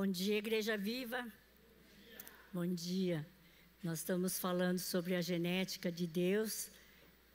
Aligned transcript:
Bom 0.00 0.06
dia, 0.06 0.38
Igreja 0.38 0.78
Viva. 0.78 1.30
Bom 2.54 2.66
dia. 2.66 3.18
Nós 3.82 3.98
estamos 3.98 4.38
falando 4.38 4.78
sobre 4.78 5.14
a 5.14 5.20
genética 5.20 5.92
de 5.92 6.06
Deus 6.06 6.70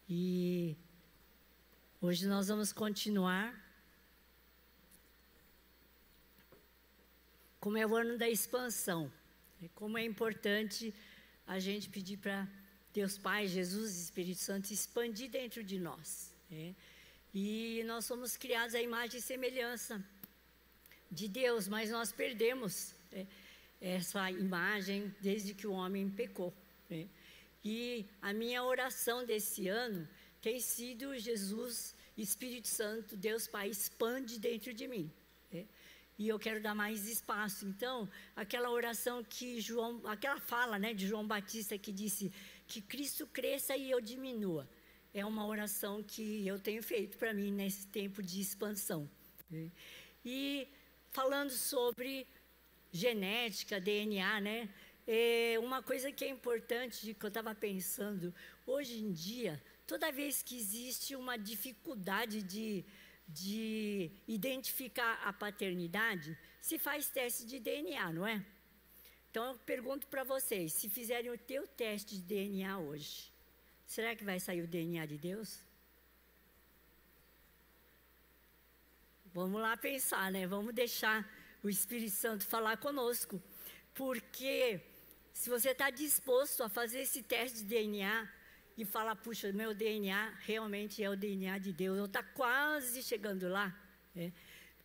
e 0.09 0.75
hoje 2.01 2.25
nós 2.25 2.47
vamos 2.47 2.73
continuar. 2.73 3.53
Como 7.59 7.77
é 7.77 7.85
o 7.85 7.95
ano 7.95 8.17
da 8.17 8.27
expansão, 8.27 9.13
como 9.75 9.99
é 9.99 10.03
importante 10.03 10.91
a 11.45 11.59
gente 11.59 11.87
pedir 11.87 12.17
para 12.17 12.47
Deus 12.91 13.15
Pai, 13.15 13.45
Jesus 13.47 13.95
e 13.95 14.01
Espírito 14.05 14.39
Santo 14.39 14.71
expandir 14.71 15.29
dentro 15.29 15.63
de 15.63 15.77
nós. 15.77 16.33
Né? 16.49 16.75
E 17.31 17.83
nós 17.85 18.05
somos 18.05 18.35
criados 18.35 18.73
à 18.73 18.81
imagem 18.81 19.19
e 19.19 19.21
semelhança 19.21 20.03
de 21.15 21.27
Deus, 21.29 21.67
mas 21.67 21.89
nós 21.89 22.11
perdemos 22.11 22.93
né, 23.11 23.25
essa 23.79 24.29
imagem 24.29 25.13
desde 25.21 25.53
que 25.53 25.65
o 25.65 25.71
homem 25.71 26.09
pecou. 26.09 26.53
Né? 26.89 27.07
E 27.63 28.05
a 28.21 28.33
minha 28.33 28.61
oração 28.63 29.25
desse 29.25 29.67
ano 29.67 30.07
tem 30.41 30.59
sido 30.59 31.17
Jesus, 31.17 31.95
Espírito 32.17 32.67
Santo, 32.67 33.15
Deus 33.15 33.47
Pai, 33.47 33.69
expande 33.69 34.37
dentro 34.37 34.73
de 34.73 34.87
mim. 34.87 35.09
Né? 35.51 35.65
E 36.19 36.27
eu 36.27 36.37
quero 36.37 36.61
dar 36.61 36.75
mais 36.75 37.07
espaço. 37.07 37.65
Então, 37.65 38.09
aquela 38.35 38.69
oração 38.69 39.23
que 39.23 39.61
João, 39.61 40.01
aquela 40.05 40.39
fala 40.39 40.77
né, 40.77 40.93
de 40.93 41.07
João 41.07 41.25
Batista 41.25 41.77
que 41.77 41.91
disse 41.91 42.31
que 42.67 42.81
Cristo 42.81 43.25
cresça 43.27 43.75
e 43.75 43.89
eu 43.89 44.01
diminua, 44.01 44.67
é 45.13 45.25
uma 45.25 45.45
oração 45.47 46.03
que 46.03 46.45
eu 46.45 46.59
tenho 46.59 46.83
feito 46.83 47.17
para 47.17 47.33
mim 47.33 47.51
nesse 47.51 47.87
tempo 47.87 48.21
de 48.21 48.41
expansão. 48.41 49.09
Né? 49.49 49.71
E 50.25 50.67
falando 51.15 51.51
sobre 51.51 52.27
genética, 52.91 53.79
DNA, 53.79 54.41
né? 54.41 54.69
É 55.07 55.57
uma 55.59 55.81
coisa 55.81 56.11
que 56.11 56.25
é 56.25 56.29
importante, 56.29 57.13
que 57.13 57.25
eu 57.25 57.29
estava 57.29 57.55
pensando, 57.55 58.35
hoje 58.65 58.95
em 59.01 59.11
dia, 59.13 59.63
toda 59.87 60.11
vez 60.11 60.43
que 60.43 60.57
existe 60.57 61.15
uma 61.15 61.37
dificuldade 61.37 62.43
de, 62.43 62.83
de 63.25 64.11
identificar 64.27 65.13
a 65.23 65.31
paternidade, 65.31 66.37
se 66.61 66.77
faz 66.77 67.07
teste 67.09 67.45
de 67.45 67.59
DNA, 67.59 68.11
não 68.11 68.27
é? 68.27 68.43
Então 69.31 69.51
eu 69.51 69.57
pergunto 69.59 70.07
para 70.07 70.23
vocês, 70.25 70.73
se 70.73 70.89
fizerem 70.89 71.31
o 71.31 71.37
teu 71.37 71.65
teste 71.65 72.15
de 72.17 72.23
DNA 72.23 72.77
hoje, 72.77 73.31
será 73.85 74.15
que 74.17 74.25
vai 74.25 74.39
sair 74.39 74.61
o 74.61 74.67
DNA 74.67 75.05
de 75.05 75.17
Deus? 75.17 75.64
Vamos 79.35 79.59
lá 79.59 79.75
pensar, 79.75 80.31
né? 80.31 80.47
Vamos 80.47 80.73
deixar 80.73 81.29
o 81.61 81.67
Espírito 81.67 82.15
Santo 82.15 82.45
falar 82.45 82.77
conosco. 82.77 83.43
Porque 83.93 84.79
se 85.33 85.49
você 85.49 85.71
está 85.71 85.89
disposto 85.89 86.63
a 86.63 86.69
fazer 86.69 87.01
esse 87.01 87.21
teste 87.21 87.57
de 87.57 87.65
DNA 87.65 88.31
e 88.77 88.85
falar, 88.85 89.13
puxa, 89.17 89.51
meu 89.51 89.73
DNA 89.73 90.35
realmente 90.39 91.03
é 91.03 91.09
o 91.09 91.17
DNA 91.17 91.57
de 91.57 91.73
Deus, 91.73 91.99
ou 91.99 92.05
está 92.05 92.23
quase 92.23 93.03
chegando 93.03 93.49
lá, 93.49 93.77
é, 94.15 94.31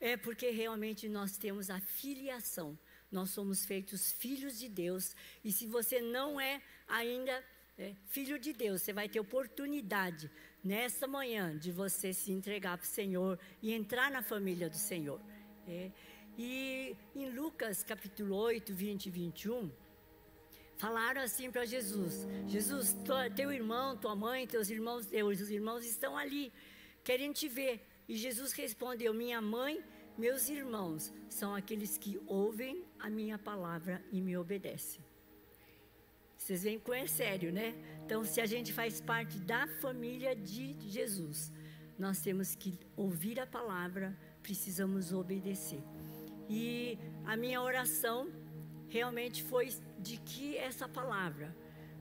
é 0.01 0.17
porque 0.17 0.51
realmente 0.51 1.09
nós 1.09 1.39
temos 1.39 1.71
a 1.71 1.79
filiação. 1.79 2.77
Nós 3.09 3.31
somos 3.31 3.65
feitos 3.65 4.11
filhos 4.11 4.59
de 4.59 4.69
Deus. 4.69 5.15
E 5.45 5.53
se 5.53 5.65
você 5.65 6.01
não 6.01 6.41
é 6.41 6.61
ainda 6.89 7.41
é, 7.79 7.95
filho 8.07 8.37
de 8.37 8.53
Deus, 8.53 8.83
você 8.83 8.93
vai 8.93 9.09
ter 9.09 9.21
oportunidade 9.21 10.29
nessa 10.63 11.07
manhã 11.07 11.57
de 11.57 11.73
você 11.73 12.13
se 12.13 12.31
entregar 12.33 12.77
para 12.77 12.85
o 12.85 12.89
Senhor 12.89 13.39
e 13.63 13.73
entrar 13.73 14.11
na 14.11 14.23
família 14.23 14.69
do 14.69 14.77
Senhor. 14.77 15.21
É. 15.67 15.91
E 16.39 16.97
em 17.15 17.31
Lucas 17.31 17.83
capítulo 17.83 18.37
8, 18.37 18.73
20 18.73 19.07
e 19.07 19.11
21, 19.11 19.71
falaram 20.77 21.23
assim 21.23 21.51
para 21.51 21.65
Jesus: 21.65 22.27
Jesus, 22.47 22.97
teu 23.35 23.53
irmão, 23.53 23.97
tua 23.97 24.15
mãe, 24.15 24.47
teus 24.47 24.71
irmãos, 24.71 25.07
teus 25.07 25.51
irmãos 25.51 25.85
estão 25.85 26.17
ali, 26.17 26.53
querem 27.05 27.33
te 27.33 27.49
ver. 27.49 27.87
E 28.09 28.17
Jesus 28.17 28.53
respondeu: 28.53 29.13
Minha 29.13 29.41
mãe, 29.41 29.83
meus 30.17 30.49
irmãos 30.49 31.13
são 31.29 31.55
aqueles 31.55 31.97
que 31.97 32.21
ouvem 32.27 32.85
a 32.99 33.09
minha 33.09 33.39
palavra 33.39 34.03
e 34.11 34.21
me 34.21 34.37
obedecem. 34.37 35.05
Vocês 36.41 36.63
veem 36.63 36.79
como 36.79 36.95
é 36.95 37.07
sério, 37.07 37.53
né? 37.53 37.75
Então, 38.03 38.25
se 38.25 38.41
a 38.41 38.47
gente 38.47 38.73
faz 38.73 38.99
parte 38.99 39.39
da 39.39 39.67
família 39.83 40.35
de 40.35 40.75
Jesus, 40.89 41.53
nós 41.99 42.23
temos 42.23 42.55
que 42.55 42.79
ouvir 42.97 43.39
a 43.39 43.47
palavra, 43.47 44.17
precisamos 44.43 45.13
obedecer. 45.13 45.83
E 46.49 46.99
a 47.27 47.37
minha 47.37 47.61
oração 47.61 48.33
realmente 48.89 49.43
foi 49.43 49.69
de 49.99 50.17
que 50.17 50.57
essa 50.57 50.89
palavra 50.89 51.55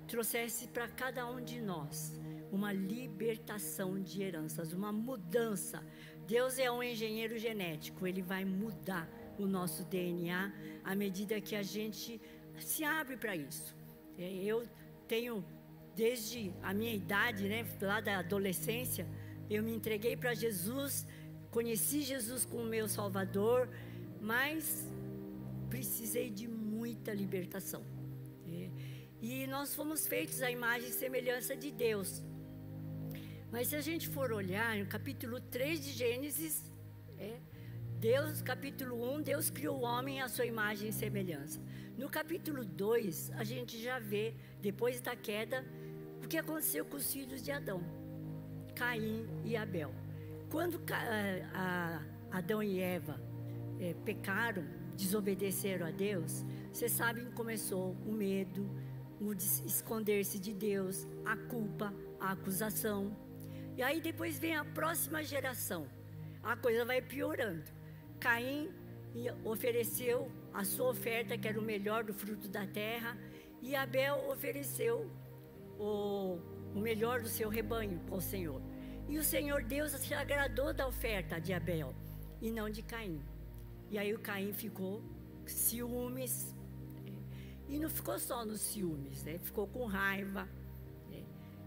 trouxesse 0.07 0.69
para 0.69 0.88
cada 0.88 1.29
um 1.29 1.44
de 1.44 1.59
nós 1.59 2.17
uma 2.49 2.72
libertação 2.72 4.01
de 4.01 4.23
heranças, 4.23 4.72
uma 4.72 4.91
mudança. 4.91 5.83
Deus 6.25 6.57
é 6.57 6.72
um 6.72 6.81
engenheiro 6.81 7.38
genético, 7.38 8.07
ele 8.07 8.22
vai 8.22 8.45
mudar 8.45 9.07
o 9.38 9.45
nosso 9.45 9.83
DNA 9.83 10.53
à 10.83 10.95
medida 10.95 11.41
que 11.41 11.57
a 11.57 11.61
gente 11.61 12.22
se 12.57 12.85
abre 12.85 13.17
para 13.17 13.35
isso. 13.35 13.78
É, 14.19 14.30
eu 14.44 14.68
tenho, 15.07 15.46
desde 15.96 16.52
a 16.62 16.74
minha 16.74 16.94
idade, 16.94 17.47
né, 17.47 17.66
lá 17.81 18.02
da 18.02 18.19
adolescência, 18.19 19.07
eu 19.50 19.63
me 19.63 19.74
entreguei 19.74 20.16
para 20.18 20.34
Jesus, 20.34 21.07
conheci 21.50 22.02
Jesus 22.02 22.44
como 22.46 22.66
meu 22.66 22.88
Salvador, 22.88 23.69
mas 24.19 24.85
precisei 25.69 26.29
de 26.29 26.47
muita 26.50 27.13
libertação. 27.13 27.81
É, 28.46 28.69
e 29.22 29.47
nós 29.47 29.74
fomos 29.74 30.06
feitos 30.06 30.41
à 30.41 30.52
imagem 30.52 30.90
e 30.90 30.91
semelhança 30.91 31.56
de 31.56 31.72
Deus. 31.72 32.22
Mas 33.50 33.69
se 33.69 33.75
a 33.78 33.81
gente 33.81 34.09
for 34.09 34.34
olhar 34.34 34.75
no 34.78 34.85
capítulo 34.85 35.40
3 35.40 35.84
de 35.85 35.91
Gênesis, 35.94 36.72
é, 37.18 37.40
Deus, 38.00 38.41
capítulo 38.41 38.96
1, 39.16 39.22
Deus 39.24 39.50
criou 39.50 39.79
o 39.79 39.84
homem 39.84 40.22
à 40.22 40.28
sua 40.28 40.46
imagem 40.46 40.90
e 40.90 40.94
semelhança. 40.94 41.59
No 41.99 42.09
capítulo 42.09 42.63
2, 42.63 43.31
a 43.31 43.43
gente 43.43 43.77
já 43.77 43.99
vê, 43.99 44.33
depois 44.61 45.01
da 45.01 45.17
queda, 45.17 45.65
o 46.23 46.29
que 46.29 46.37
aconteceu 46.37 46.85
com 46.85 46.95
os 46.95 47.11
filhos 47.11 47.43
de 47.43 47.51
Adão, 47.51 47.81
Caim 48.73 49.27
e 49.43 49.57
Abel. 49.57 49.93
Quando 50.49 50.81
a 51.53 52.01
Adão 52.31 52.63
e 52.63 52.79
Eva 52.79 53.19
é, 53.81 53.93
pecaram, 54.05 54.65
desobedeceram 54.95 55.85
a 55.87 55.91
Deus, 55.91 56.45
vocês 56.71 56.93
sabem 56.93 57.25
que 57.25 57.31
começou 57.33 57.91
o 58.07 58.13
medo, 58.13 58.66
o 59.19 59.33
esconder-se 59.33 60.39
de 60.39 60.53
Deus, 60.53 61.05
a 61.25 61.35
culpa, 61.35 61.93
a 62.17 62.31
acusação. 62.31 63.13
E 63.75 63.83
aí 63.83 63.99
depois 63.99 64.39
vem 64.39 64.55
a 64.55 64.63
próxima 64.63 65.21
geração. 65.21 65.85
A 66.41 66.55
coisa 66.55 66.85
vai 66.85 67.01
piorando. 67.01 67.69
Caim 68.21 68.71
ofereceu 69.43 70.31
a 70.53 70.63
sua 70.63 70.89
oferta, 70.89 71.37
que 71.37 71.47
era 71.47 71.59
o 71.59 71.63
melhor 71.63 72.03
do 72.03 72.13
fruto 72.13 72.47
da 72.47 72.65
terra, 72.65 73.17
e 73.61 73.75
Abel 73.75 74.29
ofereceu 74.29 75.09
o, 75.77 76.39
o 76.75 76.79
melhor 76.79 77.21
do 77.21 77.27
seu 77.27 77.49
rebanho 77.49 78.01
ao 78.09 78.21
Senhor. 78.21 78.61
E 79.07 79.17
o 79.17 79.23
Senhor 79.23 79.63
Deus 79.63 79.91
se 79.91 80.13
agradou 80.13 80.73
da 80.73 80.87
oferta 80.87 81.39
de 81.39 81.53
Abel 81.53 81.95
e 82.41 82.51
não 82.51 82.69
de 82.69 82.81
Caim. 82.81 83.21
E 83.89 83.97
aí 83.97 84.13
o 84.13 84.19
Caim 84.19 84.53
ficou 84.53 85.01
ciúmes. 85.45 86.55
E 87.67 87.77
não 87.79 87.89
ficou 87.89 88.17
só 88.17 88.45
nos 88.45 88.61
ciúmes, 88.61 89.23
né? 89.23 89.37
ficou 89.39 89.67
com 89.67 89.85
raiva. 89.85 90.47
Né? 91.09 91.23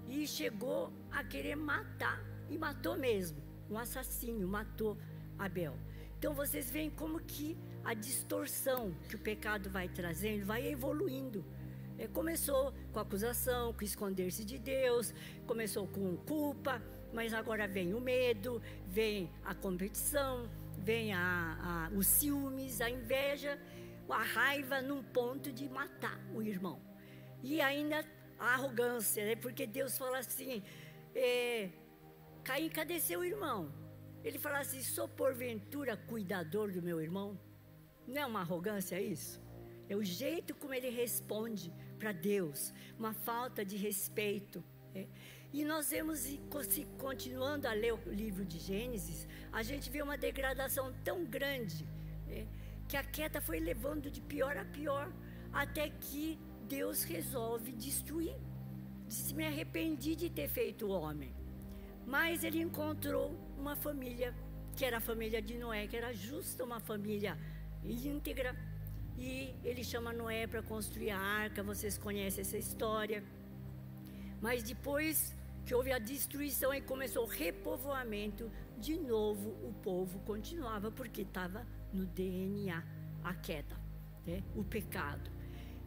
E 0.09 0.27
chegou 0.27 0.93
a 1.11 1.23
querer 1.23 1.57
matar, 1.57 2.21
e 2.49 2.59
matou 2.59 2.97
mesmo. 2.97 3.43
Um 3.71 3.79
assassino 3.79 4.47
matou 4.47 4.97
Abel. 5.39 5.77
Então 6.19 6.35
vocês 6.35 6.71
veem 6.71 6.91
como 6.91 7.21
que 7.21 7.57
a 7.85 7.95
distorção 7.95 8.95
que 9.09 9.17
o 9.17 9.19
pecado 9.19 9.71
vai 9.71 9.89
trazendo 9.89 10.47
vai 10.47 10.67
evoluindo. 10.67 11.45
É, 11.99 12.07
começou 12.09 12.73
com 12.93 13.01
acusação, 13.01 13.73
com 13.73 13.85
esconder-se 13.85 14.45
de 14.45 14.59
Deus, 14.59 15.15
começou 15.47 15.87
com 15.87 16.17
culpa, 16.17 16.83
mas 17.13 17.35
agora 17.35 17.69
vem 17.69 17.95
o 17.95 18.01
medo, 18.01 18.63
vem 18.89 19.31
a 19.45 19.55
competição, 19.55 20.49
vem 20.79 21.13
a, 21.13 21.89
a, 21.93 21.97
os 21.97 22.07
ciúmes, 22.07 22.81
a 22.81 22.89
inveja, 22.91 23.59
a 24.09 24.23
raiva 24.23 24.81
num 24.81 25.03
ponto 25.03 25.53
de 25.53 25.69
matar 25.69 26.19
o 26.35 26.43
irmão. 26.43 26.81
E 27.43 27.61
ainda 27.61 28.05
a 28.39 28.55
arrogância, 28.55 29.25
né? 29.25 29.37
porque 29.37 29.67
Deus 29.67 29.97
fala 29.97 30.19
assim: 30.19 30.63
é, 31.15 31.71
Caim, 32.43 32.69
cadê 32.69 32.99
seu 32.99 33.25
irmão? 33.25 33.73
Ele 34.25 34.39
fala 34.39 34.59
assim: 34.61 34.83
sou 34.83 35.09
porventura 35.09 35.97
cuidador 35.97 36.73
do 36.73 36.83
meu 36.83 37.01
irmão? 37.01 37.39
Não 38.07 38.23
é 38.23 38.27
uma 38.27 38.41
arrogância 38.41 39.01
isso? 39.01 39.41
É 39.89 39.97
o 39.97 40.03
jeito 40.03 40.55
como 40.55 40.75
ele 40.75 40.91
responde 40.91 41.73
para 41.99 42.13
Deus, 42.13 42.73
uma 42.99 43.13
falta 43.13 43.65
de 43.65 43.77
respeito. 43.77 44.65
É. 44.95 45.07
E 45.53 45.65
nós 45.65 45.91
vemos, 45.91 46.27
continuando 46.99 47.69
a 47.69 47.73
ler 47.73 47.93
o 47.93 47.99
livro 48.11 48.45
de 48.45 48.59
Gênesis, 48.59 49.29
a 49.53 49.63
gente 49.63 49.91
vê 49.91 50.01
uma 50.01 50.17
degradação 50.17 50.93
tão 51.05 51.25
grande 51.25 51.87
é, 52.29 52.47
que 52.89 52.97
a 52.97 53.05
queda 53.05 53.41
foi 53.41 53.61
levando 53.61 54.11
de 54.11 54.23
pior 54.23 54.57
a 54.57 54.65
pior, 54.65 55.13
até 55.53 55.91
que 55.91 56.39
Deus 56.67 57.03
resolve 57.03 57.73
destruir. 57.73 58.35
Disse: 59.07 59.35
Me 59.35 59.47
arrependi 59.47 60.17
de 60.17 60.31
ter 60.31 60.49
feito 60.49 60.87
o 60.87 60.91
homem. 60.91 61.35
Mas 62.07 62.45
ele 62.45 62.61
encontrou 62.61 63.39
uma 63.59 63.77
família, 63.77 64.35
que 64.75 64.85
era 64.85 64.97
a 64.97 65.01
família 65.01 65.43
de 65.43 65.59
Noé, 65.59 65.87
que 65.87 65.97
era 65.97 66.13
justa, 66.15 66.65
uma 66.65 66.81
família 66.81 67.39
íntegra. 67.85 68.57
E 69.17 69.55
ele 69.63 69.85
chama 69.85 70.13
Noé 70.13 70.47
para 70.47 70.63
construir 70.63 71.11
a 71.11 71.19
arca, 71.19 71.63
vocês 71.63 71.99
conhecem 71.99 72.43
essa 72.43 72.57
história. 72.57 73.23
Mas 74.41 74.63
depois 74.63 75.37
que 75.65 75.75
houve 75.75 75.93
a 75.93 75.99
destruição 75.99 76.75
e 76.75 76.81
começou 76.81 77.25
o 77.25 77.29
repovoamento, 77.29 78.51
de 78.79 78.99
novo 78.99 79.51
o 79.63 79.73
povo 79.83 80.19
continuava, 80.21 80.91
porque 80.91 81.23
estava 81.23 81.67
no 81.93 82.05
DNA 82.07 82.83
a 83.23 83.35
queda, 83.35 83.77
né? 84.27 84.43
o 84.57 84.65
pecado. 84.65 85.31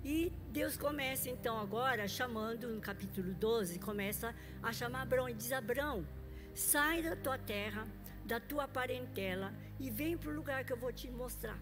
E 0.04 0.32
Deus 0.52 0.78
começa 0.78 1.30
então 1.30 1.60
agora 1.60 2.08
chamando, 2.08 2.68
no 2.68 2.80
capítulo 2.80 3.34
12, 3.34 3.80
começa 3.80 4.36
a 4.62 4.72
chamar 4.72 5.02
Abraão 5.02 5.28
e 5.28 5.34
diz: 5.34 5.52
Abraão, 5.52 6.08
sai 6.54 7.02
da 7.02 7.16
tua 7.16 7.38
terra, 7.38 7.88
da 8.24 8.40
tua 8.40 8.68
parentela 8.68 9.52
e 9.80 9.90
vem 9.90 10.16
para 10.16 10.30
o 10.30 10.36
lugar 10.36 10.64
que 10.64 10.72
eu 10.72 10.78
vou 10.78 10.94
te 10.94 11.10
mostrar. 11.10 11.60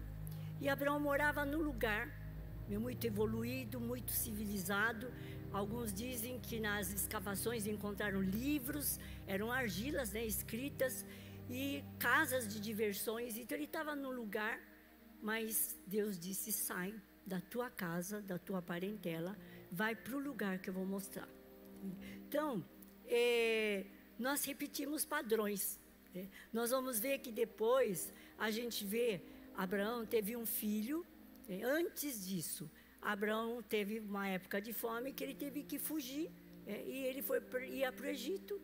E 0.60 0.68
Abraão 0.68 0.98
morava 1.00 1.44
num 1.44 1.62
lugar 1.62 2.22
muito 2.68 3.06
evoluído, 3.06 3.78
muito 3.78 4.10
civilizado, 4.10 5.12
Alguns 5.54 5.94
dizem 5.94 6.40
que 6.40 6.58
nas 6.58 6.92
escavações 6.92 7.64
encontraram 7.64 8.20
livros, 8.20 8.98
eram 9.24 9.52
argilas 9.52 10.12
né, 10.12 10.26
escritas 10.26 11.06
e 11.48 11.84
casas 11.96 12.48
de 12.48 12.58
diversões. 12.58 13.36
Então 13.36 13.56
ele 13.56 13.66
estava 13.66 13.94
num 13.94 14.10
lugar, 14.10 14.58
mas 15.22 15.78
Deus 15.86 16.18
disse: 16.18 16.50
sai 16.50 16.92
da 17.24 17.40
tua 17.40 17.70
casa, 17.70 18.20
da 18.20 18.36
tua 18.36 18.60
parentela, 18.60 19.38
vai 19.70 19.94
para 19.94 20.16
o 20.16 20.18
lugar 20.18 20.58
que 20.58 20.70
eu 20.70 20.74
vou 20.74 20.84
mostrar. 20.84 21.28
Então, 22.26 22.64
é, 23.06 23.86
nós 24.18 24.44
repetimos 24.44 25.04
padrões. 25.04 25.78
Né? 26.12 26.28
Nós 26.52 26.72
vamos 26.72 26.98
ver 26.98 27.20
que 27.20 27.30
depois 27.30 28.12
a 28.36 28.50
gente 28.50 28.84
vê 28.84 29.22
Abraão 29.56 30.04
teve 30.04 30.36
um 30.36 30.46
filho. 30.46 31.06
Né? 31.48 31.62
Antes 31.62 32.26
disso, 32.26 32.70
Abraão 33.00 33.62
teve 33.62 34.00
uma 34.00 34.28
época 34.28 34.60
de 34.60 34.72
fome 34.72 35.12
que 35.12 35.22
ele 35.22 35.34
teve 35.34 35.62
que 35.62 35.78
fugir. 35.78 36.30
É, 36.66 36.82
e 36.86 37.04
ele 37.06 37.22
foi 37.22 37.40
ia 37.68 37.92
para 37.92 38.06
o 38.06 38.08
Egito. 38.08 38.60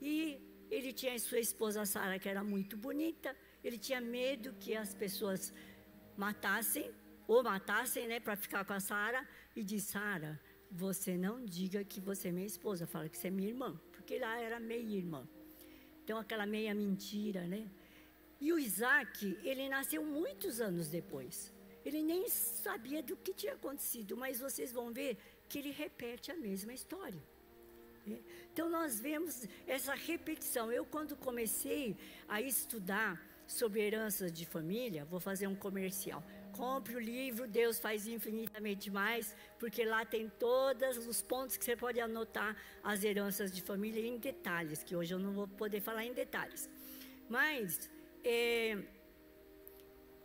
E 0.00 0.40
ele 0.70 0.92
tinha 0.92 1.18
sua 1.18 1.38
esposa 1.38 1.84
Sara, 1.84 2.18
que 2.18 2.28
era 2.28 2.42
muito 2.44 2.76
bonita. 2.76 3.34
Ele 3.62 3.78
tinha 3.78 4.00
medo 4.00 4.54
que 4.54 4.76
as 4.76 4.94
pessoas 4.94 5.52
matassem, 6.16 6.90
ou 7.26 7.42
matassem, 7.42 8.06
né, 8.06 8.20
para 8.20 8.36
ficar 8.36 8.64
com 8.64 8.72
a 8.72 8.80
Sara. 8.80 9.26
E 9.56 9.62
disse: 9.62 9.92
Sara, 9.92 10.40
você 10.70 11.16
não 11.16 11.44
diga 11.44 11.84
que 11.84 12.00
você 12.00 12.28
é 12.28 12.32
minha 12.32 12.46
esposa, 12.46 12.86
fala 12.86 13.08
que 13.08 13.16
você 13.16 13.28
é 13.28 13.30
minha 13.30 13.48
irmã. 13.48 13.80
Porque 13.92 14.18
lá 14.18 14.40
era 14.40 14.60
meia-irmã. 14.60 15.26
Então, 16.04 16.18
aquela 16.18 16.46
meia 16.46 16.74
mentira, 16.74 17.46
né? 17.46 17.68
E 18.40 18.52
o 18.52 18.58
Isaac, 18.58 19.38
ele 19.42 19.68
nasceu 19.68 20.04
muitos 20.04 20.60
anos 20.60 20.88
depois. 20.88 21.52
Ele 21.84 22.02
nem 22.02 22.28
sabia 22.28 23.02
do 23.02 23.16
que 23.16 23.32
tinha 23.32 23.54
acontecido, 23.54 24.16
mas 24.16 24.40
vocês 24.40 24.72
vão 24.72 24.92
ver 24.92 25.16
que 25.48 25.58
ele 25.58 25.70
repete 25.70 26.30
a 26.30 26.36
mesma 26.36 26.72
história. 26.72 27.22
Né? 28.06 28.18
Então 28.52 28.68
nós 28.68 29.00
vemos 29.00 29.46
essa 29.66 29.94
repetição. 29.94 30.70
Eu 30.70 30.84
quando 30.84 31.16
comecei 31.16 31.96
a 32.28 32.40
estudar 32.40 33.20
sobre 33.46 33.80
heranças 33.80 34.30
de 34.30 34.44
família, 34.44 35.04
vou 35.04 35.18
fazer 35.18 35.46
um 35.46 35.56
comercial. 35.56 36.22
Compre 36.52 36.96
o 36.96 37.00
livro 37.00 37.46
Deus 37.46 37.78
faz 37.78 38.06
infinitamente 38.06 38.90
mais, 38.90 39.34
porque 39.58 39.84
lá 39.84 40.04
tem 40.04 40.28
todos 40.28 41.06
os 41.06 41.22
pontos 41.22 41.56
que 41.56 41.64
você 41.64 41.76
pode 41.76 42.00
anotar 42.00 42.56
as 42.82 43.04
heranças 43.04 43.50
de 43.50 43.62
família 43.62 44.04
em 44.06 44.18
detalhes, 44.18 44.82
que 44.82 44.94
hoje 44.94 45.14
eu 45.14 45.18
não 45.18 45.32
vou 45.32 45.48
poder 45.48 45.80
falar 45.80 46.04
em 46.04 46.12
detalhes. 46.12 46.68
Mas 47.28 47.90
é, 48.24 48.78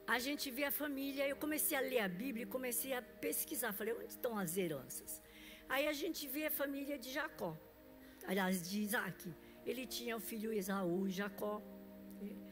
a 0.05 0.19
gente 0.19 0.51
vê 0.51 0.65
a 0.65 0.71
família, 0.71 1.27
eu 1.27 1.35
comecei 1.35 1.77
a 1.77 1.81
ler 1.81 1.99
a 1.99 2.07
Bíblia 2.07 2.43
e 2.43 2.45
comecei 2.45 2.93
a 2.93 3.01
pesquisar. 3.01 3.71
Falei, 3.73 3.93
onde 3.93 4.13
estão 4.13 4.37
as 4.37 4.57
heranças? 4.57 5.21
Aí 5.69 5.87
a 5.87 5.93
gente 5.93 6.27
vê 6.27 6.45
a 6.45 6.51
família 6.51 6.97
de 6.99 7.11
Jacó, 7.11 7.57
aliás, 8.27 8.67
de 8.69 8.81
Isaac. 8.81 9.33
Ele 9.65 9.85
tinha 9.85 10.15
o 10.17 10.19
filho 10.19 10.51
Esaú 10.51 11.07
e 11.07 11.11
Jacó. 11.11 11.61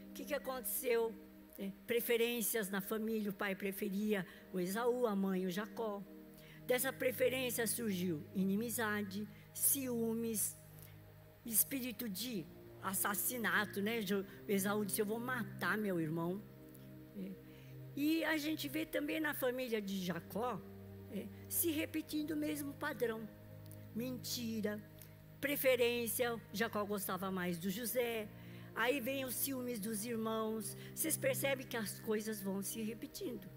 O 0.09 0.13
que, 0.13 0.25
que 0.25 0.33
aconteceu? 0.33 1.13
É, 1.57 1.71
preferências 1.85 2.69
na 2.69 2.81
família, 2.81 3.29
o 3.29 3.33
pai 3.33 3.53
preferia 3.53 4.25
o 4.51 4.59
Esaú, 4.59 5.05
a 5.05 5.15
mãe 5.15 5.45
o 5.45 5.51
Jacó. 5.51 6.01
Dessa 6.65 6.91
preferência 6.93 7.67
surgiu 7.67 8.25
inimizade, 8.33 9.27
ciúmes, 9.53 10.57
espírito 11.45 12.07
de 12.07 12.45
assassinato, 12.81 13.81
né? 13.81 13.99
Esaú 14.47 14.85
disse: 14.85 15.01
Eu 15.01 15.05
vou 15.05 15.19
matar 15.19 15.77
meu 15.77 15.99
irmão. 15.99 16.41
É. 17.17 17.31
E 17.95 18.23
a 18.23 18.37
gente 18.37 18.67
vê 18.67 18.85
também 18.85 19.19
na 19.19 19.33
família 19.33 19.81
de 19.81 20.03
Jacó 20.03 20.61
é, 21.11 21.27
se 21.49 21.71
repetindo 21.71 22.31
o 22.31 22.37
mesmo 22.37 22.73
padrão: 22.73 23.27
mentira, 23.95 24.81
preferência. 25.39 26.39
Jacó 26.53 26.83
gostava 26.85 27.29
mais 27.31 27.57
do 27.57 27.69
José. 27.69 28.27
Aí 28.73 29.01
vem 29.01 29.25
os 29.25 29.35
ciúmes 29.35 29.79
dos 29.79 30.05
irmãos. 30.05 30.77
Vocês 30.95 31.17
percebem 31.17 31.67
que 31.67 31.75
as 31.75 31.99
coisas 31.99 32.41
vão 32.41 32.61
se 32.61 32.81
repetindo. 32.81 33.47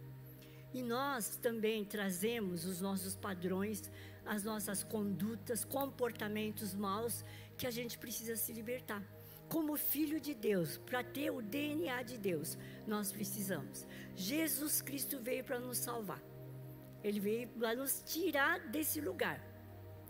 E 0.72 0.82
nós 0.82 1.36
também 1.36 1.84
trazemos 1.84 2.64
os 2.64 2.80
nossos 2.80 3.14
padrões, 3.14 3.88
as 4.26 4.42
nossas 4.42 4.82
condutas, 4.82 5.64
comportamentos 5.64 6.74
maus 6.74 7.24
que 7.56 7.66
a 7.66 7.70
gente 7.70 7.98
precisa 7.98 8.36
se 8.36 8.52
libertar 8.52 9.02
como 9.48 9.76
filho 9.76 10.20
de 10.20 10.34
Deus, 10.34 10.78
para 10.78 11.02
ter 11.02 11.30
o 11.30 11.40
DNA 11.40 12.02
de 12.02 12.18
Deus, 12.18 12.58
nós 12.86 13.12
precisamos. 13.12 13.86
Jesus 14.16 14.80
Cristo 14.82 15.20
veio 15.20 15.44
para 15.44 15.58
nos 15.58 15.78
salvar. 15.78 16.22
Ele 17.02 17.20
veio 17.20 17.48
para 17.48 17.74
nos 17.74 18.02
tirar 18.04 18.58
desse 18.68 19.00
lugar 19.00 19.40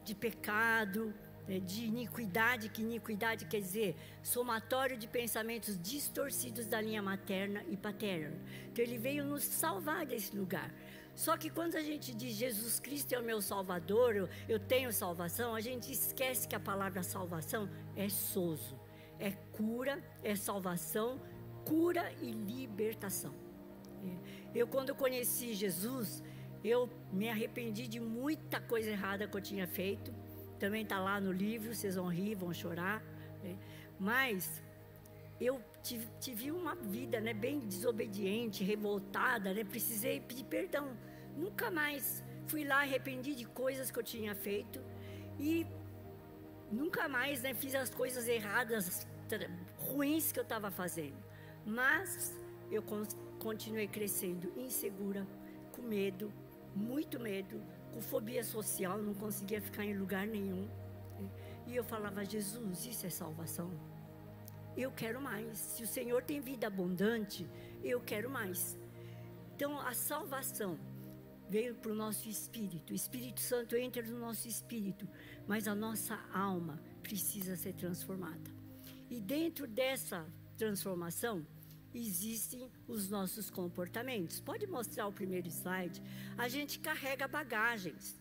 de 0.05 0.15
pecado, 0.15 1.13
né, 1.49 1.59
de 1.59 1.85
iniquidade, 1.85 2.69
que 2.69 2.83
iniquidade 2.83 3.47
quer 3.47 3.61
dizer 3.61 3.97
somatório 4.23 4.97
de 4.97 5.07
pensamentos 5.07 5.79
distorcidos 5.79 6.67
da 6.67 6.81
linha 6.81 7.03
materna 7.03 7.65
e 7.69 7.77
paterna. 7.77 8.37
Então 8.73 8.85
ele 8.85 8.97
veio 8.97 9.25
nos 9.25 9.43
salvar 9.43 10.07
desse 10.07 10.35
lugar. 10.37 10.73
Só 11.15 11.37
que 11.37 11.49
quando 11.49 11.77
a 11.77 11.83
gente 11.83 12.15
diz 12.15 12.35
Jesus 12.35 12.81
Cristo 12.81 13.13
é 13.15 13.19
o 13.19 13.23
meu 13.23 13.41
Salvador, 13.41 14.17
eu, 14.17 14.29
eu 14.49 14.59
tenho 14.59 14.93
salvação, 14.93 15.55
a 15.55 15.61
gente 15.61 15.93
esquece 15.93 16.47
que 16.49 16.57
a 16.57 16.61
palavra 16.61 17.03
salvação 17.03 17.69
é 17.97 18.09
soso 18.09 18.85
é 19.19 19.31
cura, 19.53 20.03
é 20.23 20.35
salvação, 20.35 21.21
cura 21.65 22.13
e 22.21 22.31
libertação. 22.31 23.35
É. 24.03 24.59
Eu, 24.59 24.67
quando 24.67 24.95
conheci 24.95 25.55
Jesus, 25.55 26.23
eu 26.63 26.89
me 27.13 27.29
arrependi 27.29 27.87
de 27.87 28.01
muita 28.01 28.61
coisa 28.61 28.91
errada 28.91 29.27
que 29.27 29.37
eu 29.37 29.41
tinha 29.41 29.67
feito. 29.67 30.13
Também 30.59 30.83
está 30.83 30.99
lá 31.01 31.21
no 31.21 31.33
livro, 31.33 31.75
vocês 31.75 31.97
vão 31.97 32.09
rir, 32.09 32.35
vão 32.35 32.53
chorar. 32.53 33.03
Né? 33.43 33.57
Mas 33.99 34.63
eu 35.41 35.61
tive, 36.21 36.51
uma 36.51 36.75
vida 36.75 37.21
né, 37.21 37.35
bem 37.35 37.61
desobediente, 37.61 38.65
revoltada, 38.65 39.53
né? 39.53 39.63
precisei 39.65 40.19
pedir 40.21 40.45
perdão. 40.45 40.97
Nunca 41.37 41.71
mais 41.71 42.25
fui 42.47 42.65
lá 42.65 42.81
arrependi 42.81 43.35
de 43.35 43.45
coisas 43.45 43.91
que 43.91 43.99
eu 43.99 44.03
tinha 44.03 44.35
feito 44.35 44.81
e 45.39 45.67
nunca 46.73 47.07
mais 47.07 47.43
né, 47.43 47.53
fiz 47.53 47.75
as 47.75 47.91
coisas 47.91 48.27
erradas, 48.27 49.07
ruins 49.77 50.33
que 50.33 50.39
eu 50.39 50.43
estava 50.43 50.71
fazendo. 50.71 51.23
Mas 51.67 52.35
eu 52.71 52.83
continuei 53.39 53.87
crescendo 53.87 54.53
insegura, 54.57 55.27
com 55.73 55.83
medo, 55.83 56.33
muito 56.75 57.21
medo, 57.21 57.61
com 57.93 58.01
fobia 58.01 58.43
social, 58.43 58.99
não 58.99 59.13
conseguia 59.13 59.61
ficar 59.61 59.85
em 59.85 59.95
lugar 59.95 60.27
nenhum. 60.27 60.67
E 61.67 61.77
eu 61.77 61.85
falava, 61.85 62.25
Jesus, 62.25 62.87
isso 62.87 63.07
é 63.07 63.11
salvação? 63.11 63.71
Eu 64.77 64.91
quero 64.91 65.21
mais. 65.21 65.59
Se 65.59 65.83
o 65.83 65.87
Senhor 65.87 66.23
tem 66.23 66.41
vida 66.41 66.67
abundante, 66.67 67.47
eu 67.83 68.01
quero 68.01 68.29
mais. 68.29 68.77
Então, 69.55 69.79
a 69.79 69.95
salvação 69.95 70.79
veio 71.49 71.75
para 71.75 71.93
o 71.93 71.95
nosso 71.95 72.29
espírito. 72.29 72.93
O 72.93 72.97
Espírito 72.97 73.41
Santo 73.41 73.77
entra 73.77 74.03
no 74.03 74.19
nosso 74.19 74.49
espírito, 74.49 75.09
mas 75.47 75.69
a 75.69 75.75
nossa 75.75 76.19
alma 76.33 76.83
precisa 77.03 77.55
ser 77.57 77.75
transformada. 77.75 78.51
E 79.09 79.21
dentro 79.21 79.67
dessa 79.67 80.27
transformação, 80.57 81.47
existem 81.95 82.69
os 82.89 83.09
nossos 83.09 83.51
comportamentos. 83.51 84.41
Pode 84.41 84.67
mostrar 84.67 85.07
o 85.07 85.13
primeiro 85.13 85.49
slide? 85.49 86.03
A 86.37 86.49
gente 86.49 86.81
carrega 86.81 87.29
bagagens. 87.29 88.21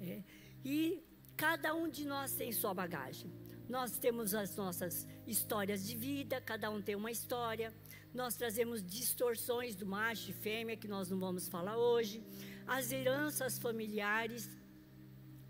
É, 0.00 0.22
e 0.64 1.02
cada 1.36 1.74
um 1.74 1.88
de 1.88 2.04
nós 2.04 2.32
tem 2.32 2.50
sua 2.50 2.74
bagagem. 2.74 3.30
Nós 3.68 3.98
temos 3.98 4.34
as 4.34 4.54
nossas 4.56 5.06
histórias 5.26 5.86
de 5.86 5.96
vida, 5.96 6.40
cada 6.40 6.70
um 6.70 6.82
tem 6.82 6.94
uma 6.94 7.10
história. 7.10 7.72
nós 8.12 8.36
trazemos 8.36 8.80
distorções 8.80 9.74
do 9.74 9.86
macho 9.86 10.30
e 10.30 10.32
fêmea, 10.32 10.76
que 10.76 10.86
nós 10.86 11.10
não 11.10 11.18
vamos 11.18 11.48
falar 11.48 11.76
hoje, 11.76 12.22
as 12.66 12.92
heranças 12.92 13.58
familiares, 13.58 14.48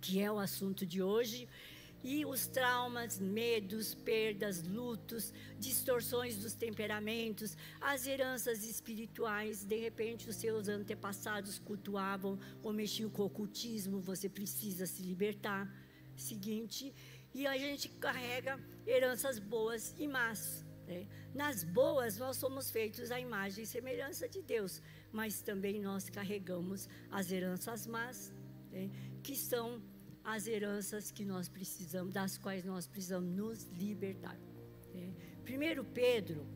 que 0.01 0.19
é 0.21 0.33
o 0.33 0.39
assunto 0.39 0.87
de 0.87 1.03
hoje, 1.03 1.47
e 2.03 2.25
os 2.25 2.47
traumas, 2.47 3.19
medos, 3.19 3.95
perdas, 3.95 4.63
lutos, 4.63 5.33
distorções 5.59 6.37
dos 6.37 6.55
temperamentos, 6.55 7.57
as 7.81 8.07
heranças 8.07 8.63
espirituais. 8.63 9.65
De 9.65 9.79
repente, 9.79 10.29
os 10.29 10.37
seus 10.37 10.69
antepassados 10.69 11.59
cultuavam 11.59 12.39
ou 12.63 12.73
mexiam 12.73 13.11
com 13.11 13.23
o 13.23 13.27
ocultismo, 13.27 14.01
você 14.01 14.29
precisa 14.29 14.87
se 14.87 15.03
libertar. 15.03 15.71
Seguinte, 16.15 16.95
e 17.35 17.47
a 17.47 17.59
gente 17.59 17.89
carrega 17.89 18.59
heranças 18.87 19.39
boas 19.39 19.95
e 19.99 20.07
más. 20.07 20.65
Né? 20.87 21.07
Nas 21.35 21.65
boas, 21.65 22.17
nós 22.17 22.37
somos 22.37 22.71
feitos 22.71 23.11
à 23.11 23.19
imagem 23.19 23.65
e 23.65 23.67
semelhança 23.67 24.29
de 24.29 24.41
Deus, 24.41 24.81
mas 25.11 25.41
também 25.43 25.81
nós 25.81 26.09
carregamos 26.09 26.89
as 27.11 27.33
heranças 27.33 27.87
más, 27.87 28.33
né? 28.71 28.89
que 29.23 29.35
são 29.35 29.83
as 30.23 30.47
heranças 30.47 31.11
que 31.11 31.25
nós 31.25 31.49
precisamos, 31.49 32.13
das 32.13 32.39
quais 32.39 32.65
nós 32.65 32.87
precisamos 32.87 33.31
nos 33.31 33.65
libertar. 33.73 34.39
Né? 34.95 35.13
Primeiro 35.43 35.85
Pedro, 35.85 36.47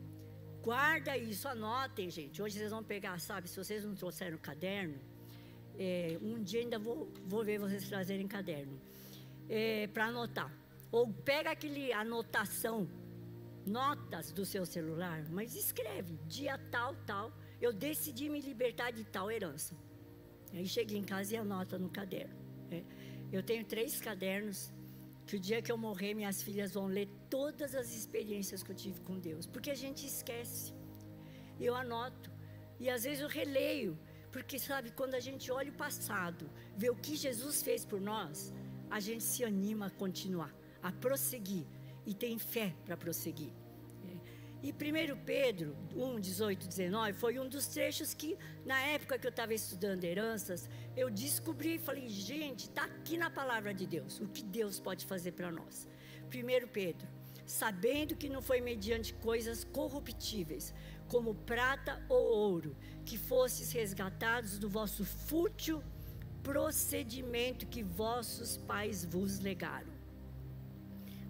guarda 0.63 1.17
isso, 1.17 1.47
anotem, 1.47 2.09
gente. 2.09 2.41
Hoje 2.41 2.57
vocês 2.57 2.71
vão 2.71 2.83
pegar, 2.83 3.19
sabe, 3.19 3.49
se 3.49 3.57
vocês 3.57 3.83
não 3.83 3.95
trouxeram 3.95 4.37
caderno, 4.37 4.97
é, 5.77 6.17
um 6.21 6.41
dia 6.41 6.61
ainda 6.61 6.79
vou, 6.79 7.11
vou 7.25 7.43
ver 7.43 7.59
vocês 7.59 7.87
trazerem 7.87 8.27
caderno 8.27 8.79
é, 9.47 9.87
para 9.87 10.05
anotar. 10.05 10.58
Ou 10.91 11.13
pega 11.13 11.51
aquele 11.51 11.93
anotação, 11.93 12.87
notas 13.65 14.31
do 14.31 14.45
seu 14.45 14.65
celular, 14.65 15.23
mas 15.29 15.55
escreve, 15.55 16.17
dia 16.27 16.57
tal, 16.71 16.95
tal, 17.05 17.31
eu 17.61 17.71
decidi 17.71 18.29
me 18.29 18.41
libertar 18.41 18.91
de 18.91 19.03
tal 19.03 19.29
herança. 19.29 19.75
Aí 20.53 20.67
cheguei 20.67 20.97
em 20.97 21.03
casa 21.03 21.35
e 21.35 21.37
anota 21.37 21.77
no 21.77 21.89
caderno. 21.89 22.35
Né? 22.69 22.83
Eu 23.31 23.43
tenho 23.43 23.63
três 23.63 24.01
cadernos 24.01 24.71
que 25.27 25.35
o 25.35 25.39
dia 25.39 25.61
que 25.61 25.71
eu 25.71 25.77
morrer, 25.77 26.15
minhas 26.15 26.41
filhas 26.41 26.73
vão 26.73 26.87
ler 26.87 27.07
todas 27.29 27.75
as 27.75 27.95
experiências 27.95 28.63
que 28.63 28.71
eu 28.71 28.75
tive 28.75 28.99
com 29.01 29.19
Deus, 29.19 29.45
porque 29.45 29.69
a 29.69 29.75
gente 29.75 30.07
esquece. 30.07 30.73
Eu 31.59 31.75
anoto 31.75 32.31
e 32.79 32.89
às 32.89 33.03
vezes 33.03 33.21
eu 33.21 33.27
releio, 33.27 33.95
porque 34.31 34.57
sabe, 34.57 34.89
quando 34.91 35.13
a 35.13 35.19
gente 35.19 35.51
olha 35.51 35.71
o 35.71 35.75
passado, 35.75 36.49
vê 36.75 36.89
o 36.89 36.95
que 36.95 37.15
Jesus 37.15 37.61
fez 37.61 37.85
por 37.85 38.01
nós, 38.01 38.51
a 38.89 38.99
gente 38.99 39.23
se 39.23 39.43
anima 39.43 39.87
a 39.87 39.89
continuar, 39.91 40.51
a 40.81 40.91
prosseguir 40.91 41.65
e 42.05 42.13
tem 42.13 42.37
fé 42.37 42.73
para 42.85 42.97
prosseguir. 42.97 43.51
E 44.61 44.73
1 44.73 45.23
Pedro 45.25 45.73
1, 45.95 46.19
18, 46.19 46.67
19 46.67 47.13
foi 47.13 47.39
um 47.39 47.47
dos 47.47 47.67
trechos 47.67 48.13
que, 48.13 48.37
na 48.65 48.79
época 48.81 49.17
que 49.17 49.25
eu 49.25 49.29
estava 49.29 49.53
estudando 49.53 50.03
heranças, 50.03 50.69
eu 50.97 51.09
descobri 51.09 51.75
e 51.75 51.79
falei, 51.79 52.09
gente, 52.09 52.65
está 52.65 52.83
aqui 52.83 53.17
na 53.17 53.29
palavra 53.29 53.73
de 53.73 53.87
Deus, 53.87 54.19
o 54.19 54.27
que 54.27 54.43
Deus 54.43 54.77
pode 54.77 55.05
fazer 55.05 55.31
para 55.31 55.49
nós. 55.49 55.87
1 56.27 56.67
Pedro, 56.67 57.07
sabendo 57.45 58.17
que 58.17 58.27
não 58.27 58.41
foi 58.41 58.59
mediante 58.59 59.13
coisas 59.13 59.63
corruptíveis, 59.63 60.73
como 61.07 61.33
prata 61.33 62.03
ou 62.09 62.21
ouro, 62.21 62.75
que 63.05 63.17
fostes 63.17 63.71
resgatados 63.71 64.59
do 64.59 64.69
vosso 64.69 65.05
fútil 65.05 65.81
procedimento 66.43 67.65
que 67.65 67.83
vossos 67.83 68.57
pais 68.57 69.05
vos 69.05 69.39
legaram, 69.39 69.91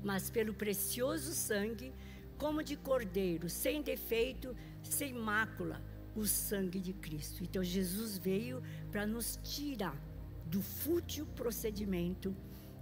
mas 0.04 0.30
pelo 0.30 0.54
precioso 0.54 1.34
sangue 1.34 1.94
como 2.38 2.64
de 2.64 2.76
cordeiro, 2.78 3.50
sem 3.50 3.82
defeito, 3.82 4.56
sem 4.82 5.14
mácula, 5.14 5.82
o 6.16 6.26
sangue 6.26 6.80
de 6.80 6.94
Cristo. 6.94 7.44
Então 7.44 7.64
Jesus 7.64 8.18
veio 8.18 8.64
para 8.92 9.06
nos 9.06 9.38
tirar 9.44 9.98
do 10.46 10.62
fútil 10.62 11.26
procedimento 11.36 12.36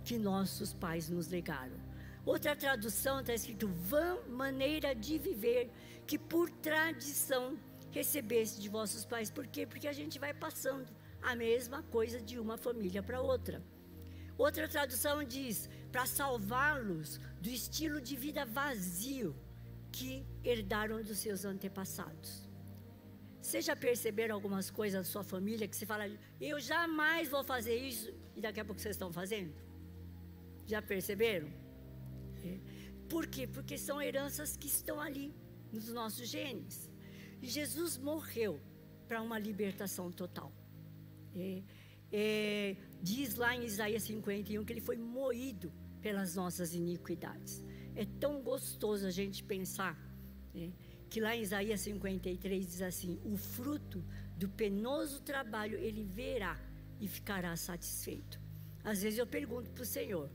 que 0.03 0.17
nossos 0.17 0.73
pais 0.73 1.09
nos 1.09 1.27
legaram. 1.27 1.75
Outra 2.25 2.55
tradução 2.55 3.19
está 3.19 3.33
escrito 3.33 3.67
vã 3.67 4.17
maneira 4.27 4.93
de 4.93 5.17
viver 5.17 5.71
que 6.05 6.17
por 6.17 6.49
tradição 6.49 7.57
recebeste 7.91 8.61
de 8.61 8.69
vossos 8.69 9.05
pais. 9.05 9.31
Por 9.31 9.47
quê? 9.47 9.65
Porque 9.65 9.87
a 9.87 9.93
gente 9.93 10.19
vai 10.19 10.33
passando 10.33 10.87
a 11.21 11.35
mesma 11.35 11.81
coisa 11.83 12.21
de 12.21 12.39
uma 12.39 12.57
família 12.57 13.01
para 13.01 13.21
outra. 13.21 13.61
Outra 14.37 14.67
tradução 14.67 15.23
diz 15.23 15.69
para 15.97 16.05
salvá-los 16.05 17.19
do 17.41 17.49
estilo 17.49 17.99
de 17.99 18.15
vida 18.15 18.45
vazio 18.45 19.35
que 19.91 20.23
herdaram 20.43 21.01
dos 21.01 21.17
seus 21.17 21.43
antepassados. 21.43 22.47
Você 23.41 23.63
já 23.63 23.75
perceberam 23.75 24.35
algumas 24.35 24.69
coisas 24.69 24.99
da 24.99 25.11
sua 25.11 25.23
família 25.23 25.67
que 25.67 25.75
você 25.75 25.87
fala, 25.87 26.07
eu 26.39 26.59
jamais 26.59 27.29
vou 27.29 27.43
fazer 27.43 27.77
isso, 27.77 28.13
e 28.35 28.41
daqui 28.41 28.59
a 28.59 28.65
pouco 28.65 28.79
vocês 28.79 28.93
estão 28.93 29.11
fazendo? 29.11 29.55
Já 30.67 30.83
perceberam? 30.83 31.47
É. 32.45 32.59
Por 33.09 33.25
quê? 33.25 33.47
Porque 33.47 33.75
são 33.75 33.99
heranças 33.99 34.55
que 34.55 34.67
estão 34.67 35.01
ali, 35.01 35.33
nos 35.73 35.89
nossos 35.91 36.29
genes. 36.29 36.91
E 37.41 37.47
Jesus 37.47 37.97
morreu 37.97 38.61
para 39.07 39.19
uma 39.19 39.39
libertação 39.39 40.11
total. 40.11 40.51
É, 41.35 41.63
é, 42.11 42.75
diz 43.01 43.33
lá 43.33 43.55
em 43.55 43.63
Isaías 43.65 44.03
51 44.03 44.63
que 44.63 44.73
ele 44.73 44.79
foi 44.79 44.95
moído 44.95 45.73
pelas 46.07 46.35
nossas 46.35 46.73
iniquidades. 46.73 47.53
É 47.93 48.05
tão 48.05 48.33
gostoso 48.41 49.05
a 49.05 49.11
gente 49.11 49.43
pensar 49.43 49.93
né, 50.53 50.71
que 51.09 51.19
lá 51.19 51.35
em 51.35 51.41
Isaías 51.41 51.81
53 51.81 52.65
diz 52.65 52.81
assim: 52.81 53.19
o 53.25 53.35
fruto 53.35 53.99
do 54.37 54.47
penoso 54.47 55.17
trabalho 55.31 55.77
ele 55.87 56.03
verá 56.19 56.55
e 57.01 57.05
ficará 57.15 57.53
satisfeito. 57.57 58.39
Às 58.85 59.01
vezes 59.03 59.19
eu 59.19 59.27
pergunto 59.27 59.69
para 59.71 59.83
o 59.83 59.85
Senhor: 59.97 60.29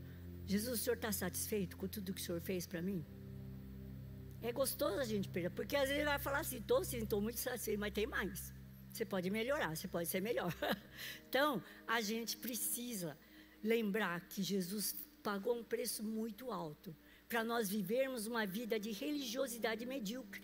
Jesus, 0.45 0.79
o 0.79 0.83
Senhor 0.83 0.97
está 0.97 1.11
satisfeito 1.11 1.75
com 1.79 1.89
tudo 1.89 2.13
que 2.13 2.21
o 2.21 2.25
Senhor 2.25 2.43
fez 2.43 2.67
para 2.67 2.83
mim? 2.83 3.01
É 4.43 4.53
gostoso 4.53 4.99
a 4.99 5.07
gente 5.07 5.31
perguntar, 5.31 5.57
porque 5.57 5.75
às 5.75 5.89
vezes 5.89 5.97
ele 6.01 6.11
vai 6.15 6.19
falar 6.19 6.41
assim: 6.41 6.59
estou 6.59 6.85
sim, 6.85 6.99
estou 6.99 7.23
muito 7.23 7.41
satisfeito, 7.41 7.81
mas 7.81 7.95
tem 7.95 8.07
mais. 8.07 8.53
Você 8.91 9.07
pode 9.07 9.31
melhorar, 9.31 9.75
você 9.75 9.89
pode 9.89 10.07
ser 10.07 10.21
melhor. 10.21 10.53
então, 11.27 11.63
a 11.87 12.03
gente 12.03 12.37
precisa 12.37 13.17
lembrar 13.65 14.21
que 14.29 14.43
Jesus 14.43 14.95
pagou 15.23 15.55
um 15.59 15.65
preço 15.65 16.03
muito 16.03 16.51
alto 16.51 16.95
para 17.29 17.43
nós 17.43 17.69
vivermos 17.69 18.27
uma 18.27 18.45
vida 18.47 18.79
de 18.79 18.91
religiosidade 18.91 19.85
medíocre. 19.87 20.43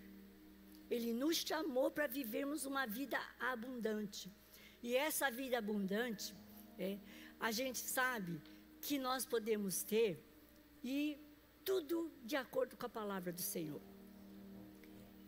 Ele 0.90 1.12
nos 1.12 1.37
chamou 1.37 1.90
para 1.90 2.06
vivermos 2.06 2.64
uma 2.64 2.87
vida 2.87 3.18
abundante. 3.38 4.32
E 4.82 4.97
essa 4.97 5.30
vida 5.30 5.58
abundante, 5.58 6.35
é, 6.78 6.99
a 7.38 7.50
gente 7.50 7.78
sabe 7.78 8.40
que 8.80 8.99
nós 8.99 9.26
podemos 9.26 9.82
ter 9.82 10.25
e 10.82 11.18
tudo 11.64 12.11
de 12.25 12.37
acordo 12.37 12.76
com 12.76 12.87
a 12.87 12.88
palavra 12.88 13.32
do 13.32 13.42
Senhor. 13.42 13.82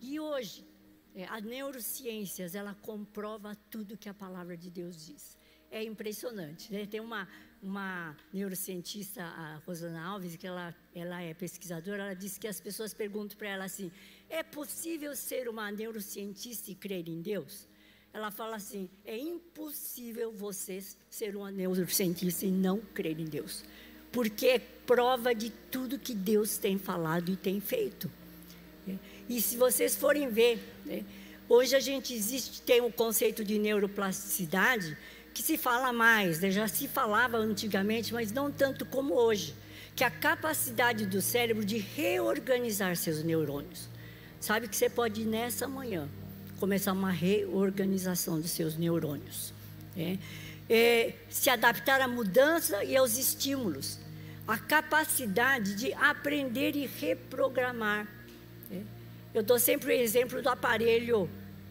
E 0.00 0.19
hoje, 0.19 0.66
é, 1.14 1.26
a 1.26 1.40
neurociências, 1.40 2.54
ela 2.54 2.75
comprova 2.75 3.54
tudo 3.69 3.99
que 3.99 4.09
a 4.09 4.14
palavra 4.14 4.57
de 4.57 4.71
Deus 4.71 5.04
diz. 5.04 5.37
É 5.70 5.82
impressionante. 5.82 6.72
Né? 6.72 6.86
Tem 6.86 7.00
uma, 7.00 7.28
uma 7.62 8.16
neurocientista, 8.32 9.22
a 9.22 9.56
Rosana 9.66 10.02
Alves, 10.02 10.36
que 10.36 10.46
ela, 10.46 10.74
ela 10.94 11.22
é 11.22 11.32
pesquisadora, 11.34 12.02
ela 12.02 12.14
disse 12.14 12.40
que 12.40 12.48
as 12.48 12.60
pessoas 12.60 12.92
perguntam 12.92 13.36
para 13.38 13.48
ela 13.48 13.64
assim: 13.64 13.90
é 14.28 14.42
possível 14.42 15.14
ser 15.14 15.48
uma 15.48 15.70
neurocientista 15.70 16.70
e 16.70 16.74
crer 16.74 17.08
em 17.08 17.20
Deus? 17.20 17.68
Ela 18.12 18.30
fala 18.30 18.56
assim: 18.56 18.88
é 19.04 19.16
impossível 19.16 20.32
você 20.32 20.82
ser 21.08 21.36
uma 21.36 21.50
neurocientista 21.50 22.46
e 22.46 22.50
não 22.50 22.80
crer 22.80 23.18
em 23.20 23.26
Deus, 23.26 23.64
porque 24.10 24.46
é 24.46 24.58
prova 24.58 25.34
de 25.34 25.50
tudo 25.70 25.98
que 25.98 26.14
Deus 26.14 26.58
tem 26.58 26.78
falado 26.78 27.30
e 27.30 27.36
tem 27.36 27.60
feito. 27.60 28.10
E 29.28 29.40
se 29.40 29.56
vocês 29.56 29.94
forem 29.94 30.28
ver, 30.28 30.58
né, 30.84 31.04
hoje 31.48 31.76
a 31.76 31.80
gente 31.80 32.12
existe, 32.12 32.62
tem 32.62 32.80
o 32.80 32.90
conceito 32.90 33.44
de 33.44 33.58
neuroplasticidade, 33.58 34.96
que 35.32 35.42
se 35.42 35.56
fala 35.56 35.92
mais, 35.92 36.40
né? 36.40 36.50
já 36.50 36.66
se 36.68 36.88
falava 36.88 37.37
antigamente, 37.37 38.12
mas 38.12 38.32
não 38.32 38.50
tanto 38.50 38.84
como 38.84 39.14
hoje, 39.14 39.54
que 39.94 40.04
a 40.04 40.10
capacidade 40.10 41.06
do 41.06 41.20
cérebro 41.20 41.64
de 41.64 41.78
reorganizar 41.78 42.96
seus 42.96 43.22
neurônios. 43.22 43.88
Sabe 44.40 44.68
que 44.68 44.76
você 44.76 44.88
pode 44.88 45.25
nessa 45.25 45.68
manhã 45.68 46.08
começar 46.58 46.92
uma 46.92 47.10
reorganização 47.10 48.40
dos 48.40 48.50
seus 48.50 48.76
neurônios. 48.76 49.52
Né? 49.96 50.18
É, 50.68 51.14
se 51.28 51.50
adaptar 51.50 52.00
à 52.00 52.08
mudança 52.08 52.84
e 52.84 52.96
aos 52.96 53.18
estímulos. 53.18 53.99
A 54.46 54.58
capacidade 54.58 55.75
de 55.75 55.92
aprender 55.94 56.75
e 56.75 56.87
reprogramar. 56.87 58.06
Né? 58.70 58.84
Eu 59.34 59.42
dou 59.42 59.58
sempre 59.58 59.88
o 59.88 59.92
exemplo 59.92 60.42
do 60.42 60.49
aparelho 60.49 61.28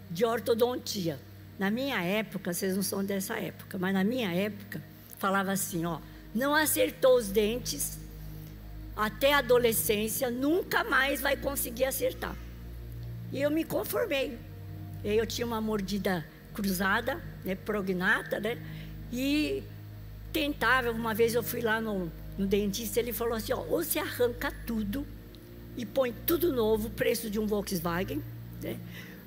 de 0.09 0.25
ortodontia. 0.25 1.19
Na 1.59 1.69
minha 1.69 2.01
época, 2.01 2.53
vocês 2.53 2.73
não 2.75 2.81
são 2.81 3.03
dessa 3.03 3.35
época, 3.37 3.77
mas 3.77 3.93
na 3.93 4.03
minha 4.03 4.33
época, 4.33 4.81
falava 5.17 5.51
assim: 5.51 5.85
ó, 5.85 5.99
não 6.33 6.55
acertou 6.55 7.17
os 7.17 7.27
dentes 7.27 7.99
até 8.95 9.33
a 9.33 9.39
adolescência, 9.39 10.31
nunca 10.31 10.85
mais 10.85 11.19
vai 11.19 11.35
conseguir 11.35 11.83
acertar. 11.83 12.35
E 13.31 13.41
eu 13.41 13.51
me 13.51 13.65
conformei. 13.65 14.39
Eu 15.03 15.25
tinha 15.25 15.45
uma 15.45 15.61
mordida 15.61 16.25
cruzada, 16.53 17.21
né, 17.43 17.55
prognata, 17.55 18.39
né? 18.39 18.57
E 19.11 19.61
tentava, 20.31 20.91
uma 20.91 21.13
vez 21.13 21.33
eu 21.33 21.43
fui 21.43 21.61
lá 21.61 21.79
no, 21.81 22.11
no 22.37 22.47
dentista, 22.47 22.99
ele 22.99 23.13
falou 23.13 23.33
assim, 23.33 23.53
ó, 23.53 23.59
ou 23.59 23.83
você 23.83 23.99
arranca 23.99 24.51
tudo 24.65 25.05
e 25.77 25.85
põe 25.85 26.13
tudo 26.25 26.53
novo, 26.53 26.89
preço 26.89 27.29
de 27.29 27.39
um 27.39 27.47
Volkswagen, 27.47 28.21
né? 28.61 28.77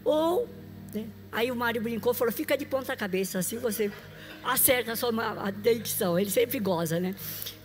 Ou, 0.05 0.49
né? 0.95 1.07
Aí 1.33 1.51
o 1.51 1.57
Mário 1.57 1.83
brincou, 1.83 2.13
falou, 2.13 2.33
fica 2.33 2.57
de 2.57 2.67
ponta 2.67 2.95
cabeça, 2.95 3.39
assim 3.39 3.59
você 3.59 3.91
acerta 4.45 4.93
a 4.93 4.97
sua 4.97 5.11
a 5.47 5.51
dentição, 5.51 6.19
ele 6.19 6.31
sempre 6.31 6.59
goza, 6.61 7.01
né? 7.01 7.15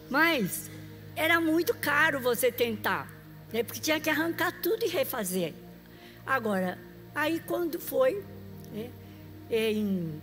Mas 0.10 0.72
era 1.16 1.42
muito 1.42 1.74
caro 1.76 2.20
você 2.20 2.52
tentar, 2.52 3.12
né? 3.52 3.64
Porque 3.64 3.82
tinha 3.82 4.00
que 4.00 4.10
arrancar 4.10 4.54
tudo 4.62 4.86
e 4.86 4.88
refazer. 4.88 5.54
Agora, 6.26 6.78
aí 7.14 7.42
quando 7.46 7.80
foi, 7.80 8.24
né? 8.72 8.90
Em, 9.50 10.22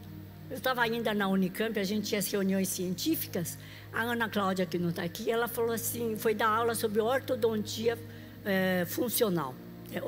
eu 0.50 0.56
estava 0.56 0.82
ainda 0.82 1.14
na 1.14 1.28
Unicamp, 1.28 1.78
a 1.78 1.84
gente 1.84 2.08
tinha 2.08 2.18
as 2.18 2.30
reuniões 2.30 2.68
científicas. 2.68 3.58
A 3.92 4.02
Ana 4.02 4.28
Cláudia, 4.28 4.66
que 4.66 4.78
não 4.78 4.90
está 4.90 5.02
aqui, 5.02 5.30
ela 5.30 5.48
falou 5.48 5.72
assim: 5.72 6.16
foi 6.16 6.34
dar 6.34 6.48
aula 6.48 6.74
sobre 6.74 7.00
ortodontia 7.00 7.98
é, 8.44 8.84
funcional. 8.86 9.54
É, 9.92 9.98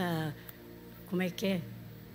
é, 0.00 0.32
como 1.08 1.22
é 1.22 1.30
que 1.30 1.46
é? 1.46 1.60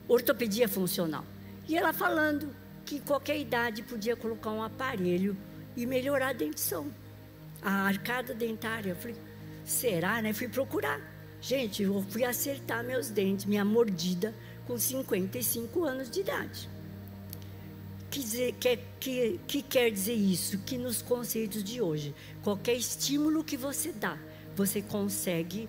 Ortopedia 0.07 0.67
funcional. 0.67 1.23
E 1.67 1.77
ela 1.77 1.93
falando 1.93 2.53
que 2.85 2.99
qualquer 2.99 3.39
idade 3.39 3.81
podia 3.83 4.15
colocar 4.15 4.51
um 4.51 4.61
aparelho 4.61 5.37
e 5.75 5.85
melhorar 5.85 6.29
a 6.29 6.33
dentição, 6.33 6.87
a 7.61 7.87
arcada 7.87 8.33
dentária. 8.33 8.91
Eu 8.91 8.95
falei: 8.95 9.15
será, 9.65 10.21
né? 10.21 10.33
Fui 10.33 10.47
procurar. 10.47 11.01
Gente, 11.41 11.83
eu 11.83 12.01
fui 12.09 12.23
acertar 12.23 12.83
meus 12.83 13.09
dentes, 13.09 13.45
minha 13.45 13.65
mordida 13.65 14.33
com 14.65 14.77
55 14.77 15.83
anos 15.83 16.09
de 16.09 16.21
idade. 16.21 16.69
Que, 18.09 18.19
dizer, 18.19 18.53
que, 18.53 18.79
que, 18.99 19.39
que 19.47 19.61
quer 19.61 19.89
dizer 19.91 20.13
isso? 20.13 20.59
Que 20.59 20.77
nos 20.77 21.01
conceitos 21.01 21.63
de 21.63 21.81
hoje, 21.81 22.13
qualquer 22.43 22.75
estímulo 22.75 23.43
que 23.43 23.57
você 23.57 23.91
dá, 23.91 24.17
você 24.55 24.81
consegue 24.81 25.67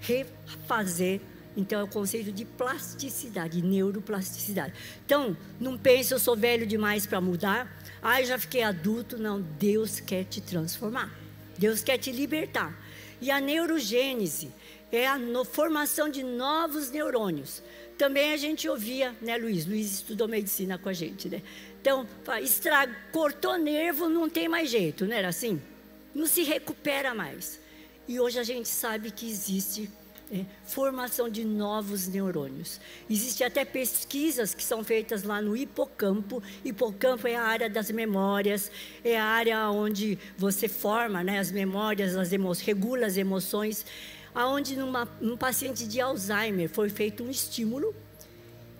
refazer. 0.00 1.20
Então, 1.56 1.80
é 1.80 1.82
o 1.82 1.88
conceito 1.88 2.32
de 2.32 2.44
plasticidade, 2.44 3.62
neuroplasticidade. 3.62 4.72
Então, 5.04 5.36
não 5.60 5.76
pense, 5.76 6.12
eu 6.12 6.18
sou 6.18 6.36
velho 6.36 6.66
demais 6.66 7.06
para 7.06 7.20
mudar. 7.20 7.70
Ah, 8.02 8.20
eu 8.20 8.26
já 8.26 8.38
fiquei 8.38 8.62
adulto. 8.62 9.18
Não, 9.18 9.40
Deus 9.40 10.00
quer 10.00 10.24
te 10.24 10.40
transformar. 10.40 11.12
Deus 11.58 11.82
quer 11.82 11.98
te 11.98 12.10
libertar. 12.10 12.76
E 13.20 13.30
a 13.30 13.40
neurogênese 13.40 14.50
é 14.90 15.06
a 15.06 15.18
no, 15.18 15.44
formação 15.44 16.08
de 16.08 16.22
novos 16.22 16.90
neurônios 16.90 17.62
também 18.02 18.32
a 18.32 18.36
gente 18.36 18.68
ouvia, 18.68 19.14
né, 19.22 19.36
Luiz? 19.36 19.64
Luiz 19.64 19.92
estudou 19.92 20.26
medicina 20.26 20.76
com 20.76 20.88
a 20.88 20.92
gente, 20.92 21.28
né? 21.28 21.40
Então, 21.80 22.04
estraga, 22.42 22.92
cortou 23.12 23.56
nervo, 23.56 24.08
não 24.08 24.28
tem 24.28 24.48
mais 24.48 24.70
jeito, 24.70 25.06
não 25.06 25.14
era 25.14 25.28
assim? 25.28 25.62
Não 26.12 26.26
se 26.26 26.42
recupera 26.42 27.14
mais. 27.14 27.60
E 28.08 28.18
hoje 28.18 28.40
a 28.40 28.42
gente 28.42 28.68
sabe 28.68 29.12
que 29.12 29.24
existe 29.24 29.88
formação 30.64 31.28
de 31.28 31.44
novos 31.44 32.08
neurônios. 32.08 32.80
Existem 33.08 33.46
até 33.46 33.64
pesquisas 33.64 34.54
que 34.54 34.64
são 34.64 34.82
feitas 34.82 35.22
lá 35.22 35.40
no 35.42 35.56
hipocampo. 35.56 36.42
Hipocampo 36.64 37.28
é 37.28 37.36
a 37.36 37.42
área 37.42 37.68
das 37.68 37.90
memórias, 37.90 38.70
é 39.04 39.18
a 39.18 39.24
área 39.24 39.70
onde 39.70 40.18
você 40.36 40.68
forma 40.68 41.22
né, 41.22 41.38
as 41.38 41.50
memórias, 41.50 42.16
as 42.16 42.32
emoções, 42.32 42.66
regula 42.66 43.06
as 43.06 43.16
emoções 43.16 43.84
aonde 44.34 44.76
numa, 44.76 45.06
num 45.20 45.36
paciente 45.36 45.86
de 45.86 46.00
Alzheimer 46.00 46.68
foi 46.68 46.88
feito 46.88 47.22
um 47.22 47.30
estímulo 47.30 47.94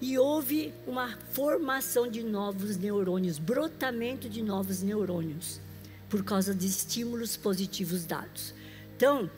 e 0.01 0.19
houve 0.19 0.73
uma 0.87 1.17
formação 1.33 2.09
de 2.09 2.23
novos 2.23 2.77
neurônios, 2.77 3.39
brotamento 3.39 4.29
de 4.29 4.43
novos 4.43 4.83
neurônios, 4.83 5.61
por 6.09 6.25
causa 6.25 6.55
de 6.55 6.67
estímulos 6.67 7.37
positivos 7.37 8.05
dados. 8.05 8.53
Então, 8.97 9.31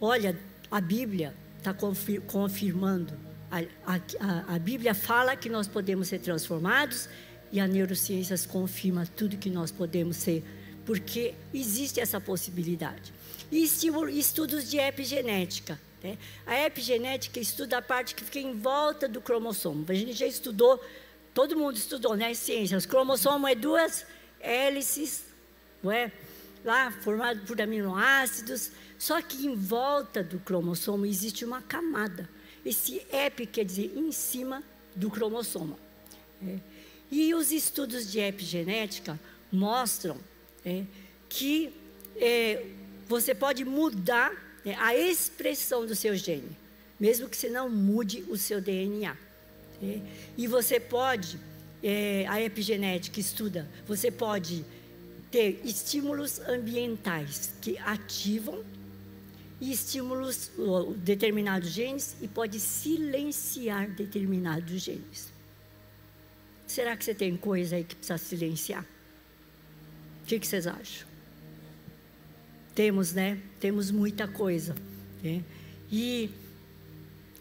olha, 0.00 0.38
a 0.72 0.80
Bíblia 0.80 1.34
está 1.58 1.72
confir 1.74 2.22
confirmando, 2.22 3.12
a, 3.50 3.60
a, 3.86 4.54
a 4.54 4.58
Bíblia 4.58 4.94
fala 4.94 5.36
que 5.36 5.50
nós 5.50 5.68
podemos 5.68 6.08
ser 6.08 6.18
transformados 6.18 7.08
e 7.52 7.60
a 7.60 7.68
neurociências 7.68 8.46
confirma 8.46 9.06
tudo 9.06 9.36
que 9.36 9.50
nós 9.50 9.70
podemos 9.70 10.16
ser, 10.16 10.42
porque 10.86 11.34
existe 11.52 12.00
essa 12.00 12.18
possibilidade 12.18 13.12
e 13.52 13.62
estudos 14.18 14.70
de 14.70 14.78
epigenética. 14.78 15.78
Né? 16.02 16.16
A 16.46 16.64
epigenética 16.64 17.38
estuda 17.38 17.78
a 17.78 17.82
parte 17.82 18.14
que 18.14 18.24
fica 18.24 18.38
em 18.38 18.58
volta 18.58 19.06
do 19.06 19.20
cromossomo. 19.20 19.84
A 19.86 19.92
gente 19.92 20.14
já 20.14 20.26
estudou, 20.26 20.82
todo 21.34 21.54
mundo 21.54 21.76
estudou, 21.76 22.16
né? 22.16 22.32
Ciências. 22.32 22.86
Cromossomo 22.86 23.46
é 23.46 23.54
duas 23.54 24.06
hélices, 24.40 25.26
não 25.82 25.92
é? 25.92 26.10
Lá, 26.64 26.90
formado 26.90 27.40
por 27.46 27.60
aminoácidos. 27.60 28.70
Só 29.02 29.20
que 29.20 29.48
em 29.48 29.56
volta 29.56 30.22
do 30.22 30.38
cromossomo 30.38 31.04
existe 31.04 31.44
uma 31.44 31.60
camada. 31.60 32.30
Esse 32.64 33.04
epi 33.10 33.46
quer 33.46 33.64
dizer 33.64 33.92
em 33.96 34.12
cima 34.12 34.62
do 34.94 35.10
cromossomo. 35.10 35.76
É. 36.40 36.56
E 37.10 37.34
os 37.34 37.50
estudos 37.50 38.08
de 38.12 38.20
epigenética 38.20 39.18
mostram 39.50 40.16
é, 40.64 40.84
que 41.28 41.72
é, 42.14 42.64
você 43.08 43.34
pode 43.34 43.64
mudar 43.64 44.30
né, 44.64 44.76
a 44.78 44.94
expressão 44.94 45.84
do 45.84 45.96
seu 45.96 46.14
gene, 46.14 46.56
mesmo 47.00 47.28
que 47.28 47.36
você 47.36 47.48
não 47.48 47.68
mude 47.68 48.24
o 48.28 48.36
seu 48.36 48.60
DNA. 48.60 49.16
Né? 49.80 50.00
E 50.38 50.46
você 50.46 50.78
pode, 50.78 51.40
é, 51.82 52.24
a 52.28 52.40
epigenética 52.40 53.18
estuda, 53.18 53.68
você 53.84 54.12
pode 54.12 54.64
ter 55.28 55.60
estímulos 55.64 56.38
ambientais 56.38 57.52
que 57.60 57.76
ativam 57.78 58.64
e 59.62 59.70
estímulos 59.70 60.50
determinados 60.96 61.68
genes 61.68 62.16
e 62.20 62.26
pode 62.26 62.58
silenciar 62.58 63.88
determinados 63.88 64.82
genes. 64.82 65.32
Será 66.66 66.96
que 66.96 67.04
você 67.04 67.14
tem 67.14 67.36
coisa 67.36 67.76
aí 67.76 67.84
que 67.84 67.94
precisa 67.94 68.18
silenciar? 68.18 68.84
O 70.22 70.26
que, 70.26 70.44
vocês 70.44 70.66
acham? 70.66 71.06
Temos, 72.74 73.12
né? 73.12 73.38
Temos 73.60 73.92
muita 73.92 74.26
coisa. 74.26 74.74
Né? 75.22 75.44
E 75.92 76.28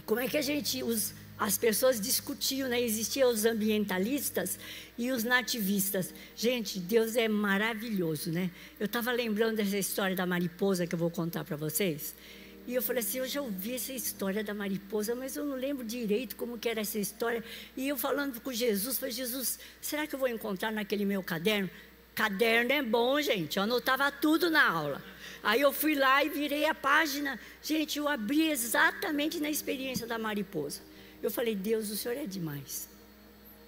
como 0.06 0.20
é 0.20 0.28
que 0.28 0.38
a 0.38 0.44
gente, 0.44 0.84
os, 0.84 1.16
as 1.42 1.58
pessoas 1.58 2.00
discutiam, 2.00 2.70
né? 2.70 2.80
Existiam 2.80 3.28
os 3.28 3.46
ambientalistas 3.46 4.60
e 4.96 5.10
os 5.10 5.24
nativistas. 5.24 6.14
Gente, 6.36 6.80
Deus 6.80 7.16
é 7.16 7.28
maravilhoso, 7.28 8.32
né? 8.32 8.52
Eu 8.80 8.86
estava 8.86 9.12
lembrando 9.12 9.56
dessa 9.56 9.76
história 9.76 10.16
da 10.16 10.24
mariposa 10.24 10.86
que 10.86 10.94
eu 10.94 11.00
vou 11.00 11.10
contar 11.10 11.44
para 11.44 11.58
vocês. 11.58 12.14
E 12.68 12.76
eu 12.76 12.82
falei 12.84 13.00
assim, 13.00 13.18
eu 13.18 13.28
já 13.28 13.42
ouvi 13.42 13.74
essa 13.74 13.92
história 13.92 14.44
da 14.44 14.54
mariposa, 14.54 15.16
mas 15.16 15.36
eu 15.36 15.44
não 15.44 15.56
lembro 15.56 15.84
direito 15.84 16.36
como 16.36 16.60
que 16.60 16.70
era 16.70 16.82
essa 16.82 17.00
história. 17.00 17.44
E 17.76 17.88
eu 17.88 17.98
falando 17.98 18.40
com 18.40 18.54
Jesus, 18.54 19.00
falei, 19.00 19.12
Jesus, 19.12 19.58
será 19.82 20.06
que 20.06 20.14
eu 20.14 20.20
vou 20.20 20.28
encontrar 20.28 20.72
naquele 20.72 21.06
meu 21.06 21.24
caderno? 21.24 21.72
Caderno 22.14 22.72
é 22.72 22.84
bom, 22.84 23.20
gente. 23.20 23.58
Eu 23.58 23.64
anotava 23.64 24.12
tudo 24.12 24.52
na 24.52 24.70
aula. 24.70 25.04
Aí 25.42 25.62
eu 25.62 25.74
fui 25.74 25.96
lá 25.96 26.24
e 26.24 26.30
virei 26.30 26.66
a 26.66 26.76
página. 26.76 27.40
Gente, 27.64 27.98
eu 27.98 28.08
abri 28.08 28.52
exatamente 28.52 29.40
na 29.40 29.50
experiência 29.50 30.06
da 30.06 30.20
mariposa. 30.20 30.91
Eu 31.22 31.30
falei, 31.30 31.56
Deus, 31.56 31.90
o 31.90 31.98
Senhor 31.98 32.18
é 32.18 32.26
demais. 32.26 32.90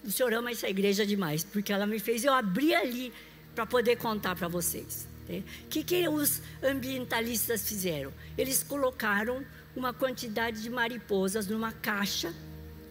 O 0.03 0.11
Senhor 0.11 0.33
ama 0.33 0.51
essa 0.51 0.67
igreja 0.67 1.05
demais, 1.05 1.43
porque 1.43 1.71
ela 1.71 1.85
me 1.85 1.99
fez 1.99 2.25
eu 2.25 2.33
abrir 2.33 2.73
ali 2.75 3.13
para 3.55 3.65
poder 3.65 3.95
contar 3.97 4.35
para 4.35 4.47
vocês. 4.47 5.07
O 5.27 5.31
né? 5.31 5.43
que, 5.69 5.83
que 5.83 6.07
os 6.07 6.41
ambientalistas 6.61 7.67
fizeram? 7.67 8.11
Eles 8.37 8.63
colocaram 8.63 9.45
uma 9.75 9.93
quantidade 9.93 10.61
de 10.61 10.69
mariposas 10.69 11.47
numa 11.47 11.71
caixa 11.71 12.33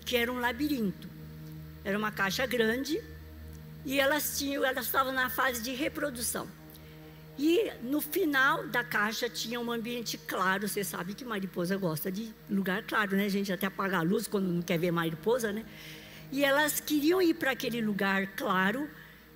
que 0.04 0.16
era 0.16 0.32
um 0.32 0.38
labirinto. 0.38 1.08
Era 1.84 1.98
uma 1.98 2.10
caixa 2.10 2.46
grande 2.46 3.02
e 3.84 3.98
elas 3.98 4.38
tinham, 4.38 4.64
elas 4.64 4.86
estavam 4.86 5.12
na 5.12 5.28
fase 5.28 5.62
de 5.62 5.72
reprodução. 5.72 6.48
E 7.38 7.72
no 7.82 8.00
final 8.00 8.66
da 8.66 8.84
caixa 8.84 9.28
tinha 9.28 9.58
um 9.58 9.72
ambiente 9.72 10.18
claro. 10.18 10.68
Você 10.68 10.84
sabe 10.84 11.14
que 11.14 11.24
mariposa 11.24 11.76
gosta 11.76 12.10
de 12.10 12.32
lugar 12.48 12.82
claro, 12.82 13.16
né? 13.16 13.24
A 13.24 13.30
gente 13.30 13.52
até 13.52 13.66
apaga 13.66 13.98
a 13.98 14.02
luz 14.02 14.26
quando 14.26 14.48
não 14.48 14.62
quer 14.62 14.78
ver 14.78 14.90
mariposa, 14.90 15.52
né? 15.52 15.64
E 16.30 16.44
elas 16.44 16.80
queriam 16.80 17.20
ir 17.20 17.34
para 17.34 17.50
aquele 17.52 17.80
lugar 17.80 18.26
claro, 18.36 18.88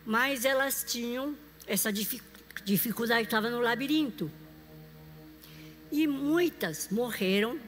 mas 0.05 0.45
elas 0.45 0.85
tinham 0.87 1.35
essa 1.67 1.93
dificuldade 2.65 3.23
estava 3.23 3.51
no 3.51 3.61
labirinto. 3.61 4.31
E 5.91 6.07
muitas 6.07 6.89
morreram. 6.91 7.59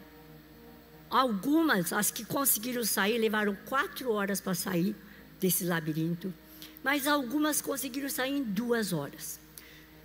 Algumas, 1.11 1.91
as 1.91 2.11
que 2.11 2.23
conseguiram 2.23 2.85
sair, 2.85 3.17
levaram 3.17 3.57
quatro 3.64 4.12
horas 4.12 4.43
para 4.43 4.55
sair 4.55 4.95
desse 5.41 5.64
labirinto. 5.64 6.33
Mas 6.85 7.07
algumas 7.07 7.62
conseguiram 7.62 8.11
sair 8.11 8.37
em 8.37 8.43
duas 8.43 8.93
horas 8.93 9.41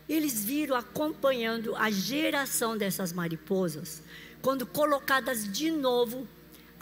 eles 0.07 0.43
viram 0.43 0.75
acompanhando 0.75 1.75
a 1.75 1.89
geração 1.89 2.77
dessas 2.77 3.13
mariposas, 3.13 4.03
quando 4.41 4.65
colocadas 4.65 5.49
de 5.51 5.71
novo, 5.71 6.27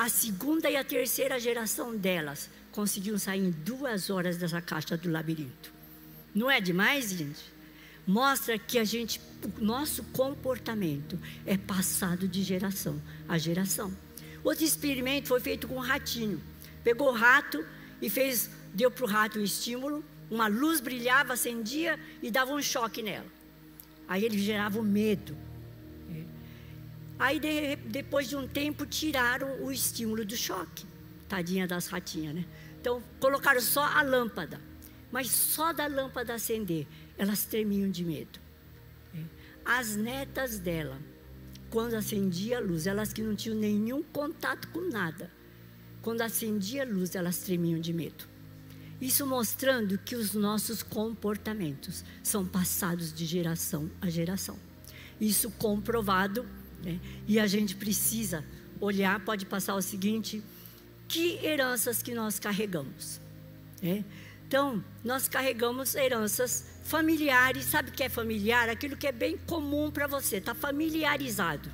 A 0.01 0.09
segunda 0.09 0.67
e 0.67 0.75
a 0.75 0.83
terceira 0.83 1.39
geração 1.39 1.95
delas 1.95 2.49
conseguiam 2.71 3.19
sair 3.19 3.41
em 3.41 3.51
duas 3.51 4.09
horas 4.09 4.35
dessa 4.35 4.59
caixa 4.59 4.97
do 4.97 5.11
labirinto. 5.11 5.71
Não 6.33 6.49
é 6.49 6.59
demais, 6.59 7.11
gente? 7.11 7.43
Mostra 8.07 8.57
que 8.57 8.79
a 8.79 8.83
gente, 8.83 9.21
o 9.59 9.63
nosso 9.63 10.03
comportamento 10.05 11.19
é 11.45 11.55
passado 11.55 12.27
de 12.27 12.41
geração 12.41 12.99
a 13.29 13.37
geração. 13.37 13.95
Outro 14.43 14.63
experimento 14.63 15.27
foi 15.27 15.39
feito 15.39 15.67
com 15.67 15.75
um 15.75 15.79
ratinho. 15.79 16.41
Pegou 16.83 17.09
o 17.09 17.15
rato 17.15 17.63
e 18.01 18.09
fez, 18.09 18.49
deu 18.73 18.89
para 18.89 19.05
o 19.05 19.07
rato 19.07 19.37
um 19.37 19.43
estímulo, 19.43 20.03
uma 20.31 20.47
luz 20.47 20.79
brilhava, 20.79 21.33
acendia 21.33 21.99
e 22.21 22.31
dava 22.31 22.53
um 22.53 22.61
choque 22.61 23.03
nela. 23.03 23.27
Aí 24.07 24.23
ele 24.23 24.39
gerava 24.39 24.79
o 24.79 24.83
medo. 24.83 25.37
Aí 27.19 27.39
de, 27.39 27.75
depois 27.75 28.29
de 28.29 28.35
um 28.37 28.47
tempo 28.47 28.85
tiraram 28.85 29.61
o 29.61 29.71
estímulo 29.71 30.25
do 30.25 30.35
choque. 30.35 30.85
Tadinha 31.27 31.67
das 31.67 31.87
ratinhas, 31.87 32.33
né? 32.33 32.45
Então 32.79 33.03
colocaram 33.19 33.59
só 33.59 33.83
a 33.83 34.01
lâmpada. 34.01 34.59
Mas 35.11 35.29
só 35.29 35.73
da 35.73 35.85
lâmpada 35.85 36.33
acender, 36.33 36.87
elas 37.17 37.45
tremiam 37.45 37.91
de 37.91 38.03
medo. 38.05 38.39
As 39.65 39.95
netas 39.95 40.57
dela, 40.57 40.97
quando 41.69 41.93
acendia 41.93 42.57
a 42.57 42.61
luz, 42.61 42.87
elas 42.87 43.11
que 43.11 43.21
não 43.21 43.35
tinham 43.35 43.57
nenhum 43.57 44.01
contato 44.01 44.69
com 44.69 44.89
nada, 44.89 45.29
quando 46.01 46.21
acendia 46.21 46.83
a 46.83 46.85
luz, 46.85 47.13
elas 47.15 47.39
tremiam 47.39 47.79
de 47.79 47.93
medo. 47.93 48.30
Isso 49.01 49.25
mostrando 49.25 49.97
que 49.97 50.15
os 50.15 50.35
nossos 50.35 50.83
comportamentos 50.83 52.05
são 52.21 52.45
passados 52.45 53.11
de 53.11 53.25
geração 53.25 53.89
a 53.99 54.07
geração. 54.09 54.59
Isso 55.19 55.49
comprovado, 55.51 56.45
né? 56.83 56.99
e 57.27 57.39
a 57.39 57.47
gente 57.47 57.75
precisa 57.75 58.45
olhar, 58.79 59.19
pode 59.25 59.45
passar 59.47 59.73
o 59.73 59.81
seguinte: 59.81 60.43
que 61.07 61.43
heranças 61.43 62.03
que 62.03 62.13
nós 62.13 62.37
carregamos? 62.37 63.19
Né? 63.81 64.05
Então, 64.47 64.83
nós 65.03 65.27
carregamos 65.27 65.95
heranças 65.95 66.65
familiares. 66.83 67.65
Sabe 67.65 67.89
o 67.89 67.93
que 67.93 68.03
é 68.03 68.09
familiar? 68.09 68.69
Aquilo 68.69 68.95
que 68.95 69.07
é 69.07 69.11
bem 69.11 69.35
comum 69.35 69.89
para 69.89 70.05
você, 70.05 70.37
está 70.37 70.53
familiarizado. 70.53 71.71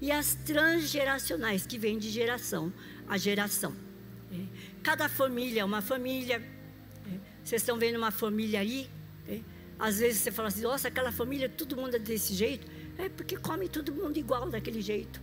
E 0.00 0.10
as 0.10 0.34
transgeracionais, 0.34 1.64
que 1.64 1.78
vêm 1.78 1.98
de 1.98 2.10
geração 2.10 2.72
a 3.06 3.16
geração. 3.16 3.91
É. 4.32 4.36
Cada 4.82 5.08
família 5.08 5.62
é 5.62 5.64
uma 5.64 5.82
família. 5.82 6.36
É. 6.36 7.18
Vocês 7.44 7.62
estão 7.62 7.78
vendo 7.78 7.96
uma 7.96 8.10
família 8.10 8.60
aí? 8.60 8.88
É. 9.28 9.40
Às 9.78 9.98
vezes 9.98 10.20
você 10.20 10.32
fala 10.32 10.48
assim: 10.48 10.62
nossa, 10.62 10.88
aquela 10.88 11.12
família, 11.12 11.48
todo 11.48 11.76
mundo 11.76 11.96
é 11.96 11.98
desse 11.98 12.34
jeito. 12.34 12.66
É 12.98 13.08
porque 13.08 13.36
come 13.36 13.68
todo 13.68 13.92
mundo 13.92 14.16
igual, 14.18 14.48
daquele 14.50 14.80
jeito. 14.80 15.20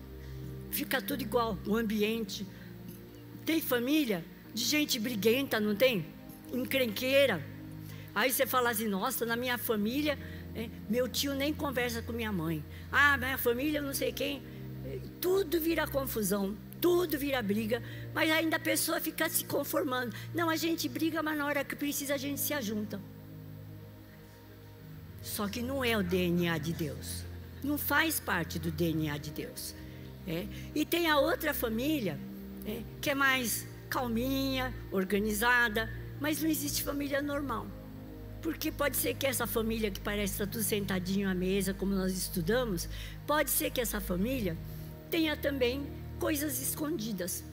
Fica 0.72 1.02
tudo 1.02 1.22
igual, 1.22 1.58
o 1.66 1.76
ambiente. 1.76 2.46
Tem 3.46 3.62
família 3.62 4.24
de 4.54 4.64
gente 4.64 5.00
briguenta, 5.00 5.60
não 5.60 5.76
tem? 5.76 6.06
encrenqueira. 6.54 7.44
Aí 8.14 8.32
você 8.32 8.46
fala 8.46 8.70
assim, 8.70 8.88
nossa, 8.88 9.26
na 9.26 9.36
minha 9.36 9.58
família, 9.58 10.18
meu 10.90 11.08
tio 11.08 11.34
nem 11.34 11.54
conversa 11.54 12.02
com 12.02 12.12
minha 12.12 12.32
mãe. 12.32 12.64
Ah, 12.92 13.18
minha 13.18 13.38
família, 13.38 13.82
não 13.82 13.94
sei 13.94 14.12
quem. 14.12 14.42
Tudo 15.22 15.60
vira 15.60 15.88
confusão, 15.88 16.58
tudo 16.82 17.18
vira 17.18 17.42
briga, 17.42 17.82
mas 18.14 18.30
ainda 18.32 18.56
a 18.56 18.60
pessoa 18.60 19.00
fica 19.00 19.28
se 19.30 19.44
conformando. 19.46 20.16
Não, 20.34 20.50
a 20.50 20.56
gente 20.56 20.88
briga, 20.88 21.22
mas 21.22 21.38
na 21.38 21.46
hora 21.46 21.64
que 21.64 21.76
precisa 21.76 22.16
a 22.16 22.18
gente 22.18 22.40
se 22.40 22.54
ajunta. 22.54 23.00
Só 25.22 25.48
que 25.48 25.62
não 25.62 25.84
é 25.84 25.98
o 25.98 26.04
DNA 26.04 26.58
de 26.58 26.74
Deus. 26.74 27.24
Não 27.64 27.78
faz 27.78 28.20
parte 28.20 28.58
do 28.58 28.72
DNA 28.72 29.18
de 29.18 29.32
Deus. 29.32 29.76
É. 30.28 30.48
E 30.74 30.86
tem 30.86 31.10
a 31.10 31.18
outra 31.18 31.54
família, 31.54 32.20
é, 32.66 32.82
que 33.02 33.10
é 33.10 33.16
mais 33.16 33.68
calminha, 33.90 34.74
organizada, 34.92 35.90
mas 36.20 36.42
não 36.42 36.50
existe 36.50 36.84
família 36.84 37.22
normal. 37.22 37.68
Porque 38.42 38.72
pode 38.72 38.96
ser 38.96 39.16
que 39.16 39.28
essa 39.28 39.46
família 39.46 39.92
que 39.92 40.00
parece 40.00 40.34
estar 40.34 40.48
tudo 40.48 40.64
sentadinho 40.64 41.28
à 41.30 41.34
mesa, 41.34 41.74
como 41.74 41.94
nós 41.94 42.18
estudamos, 42.18 42.88
pode 43.28 43.50
ser 43.50 43.70
que 43.72 43.82
essa 43.82 44.00
família 44.00 44.58
tenha 45.10 45.36
também 45.36 45.86
coisas 46.20 46.62
escondidas. 46.62 47.44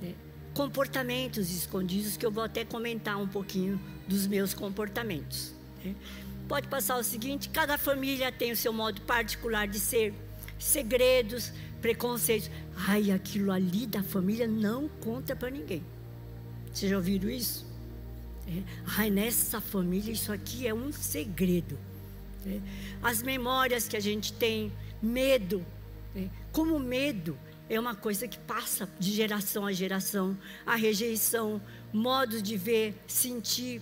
Né? 0.00 0.14
Comportamentos 0.54 1.50
escondidos, 1.50 2.16
que 2.16 2.26
eu 2.26 2.30
vou 2.30 2.44
até 2.44 2.64
comentar 2.64 3.20
um 3.20 3.28
pouquinho 3.28 3.80
dos 4.08 4.26
meus 4.26 4.54
comportamentos. 4.54 5.54
Né? 5.84 5.94
Pode 6.48 6.68
passar 6.68 6.98
o 6.98 7.04
seguinte: 7.04 7.48
cada 7.48 7.78
família 7.78 8.32
tem 8.32 8.52
o 8.52 8.56
seu 8.56 8.72
modo 8.72 9.00
particular 9.02 9.68
de 9.68 9.78
ser, 9.78 10.14
segredos, 10.58 11.52
preconceitos. 11.80 12.50
Ai, 12.88 13.10
aquilo 13.10 13.52
ali 13.52 13.86
da 13.86 14.02
família 14.02 14.46
não 14.46 14.88
conta 14.88 15.36
para 15.36 15.50
ninguém. 15.50 15.84
Vocês 16.72 16.90
já 16.90 16.96
ouviram 16.96 17.28
isso? 17.28 17.66
É. 18.48 18.62
Ai, 18.98 19.10
nessa 19.10 19.60
família 19.60 20.12
isso 20.12 20.32
aqui 20.32 20.66
é 20.66 20.74
um 20.74 20.92
segredo. 20.92 21.78
É. 22.46 22.60
As 23.02 23.22
memórias 23.22 23.86
que 23.86 23.96
a 23.96 24.00
gente 24.00 24.32
tem, 24.32 24.72
medo. 25.00 25.64
É. 26.16 26.28
Como 26.50 26.78
medo 26.78 27.38
é 27.74 27.80
uma 27.80 27.94
coisa 27.94 28.28
que 28.28 28.38
passa 28.38 28.86
de 28.98 29.10
geração 29.12 29.64
a 29.64 29.72
geração. 29.72 30.36
A 30.66 30.76
rejeição, 30.76 31.60
modos 31.90 32.42
de 32.42 32.54
ver, 32.54 32.94
sentir. 33.06 33.80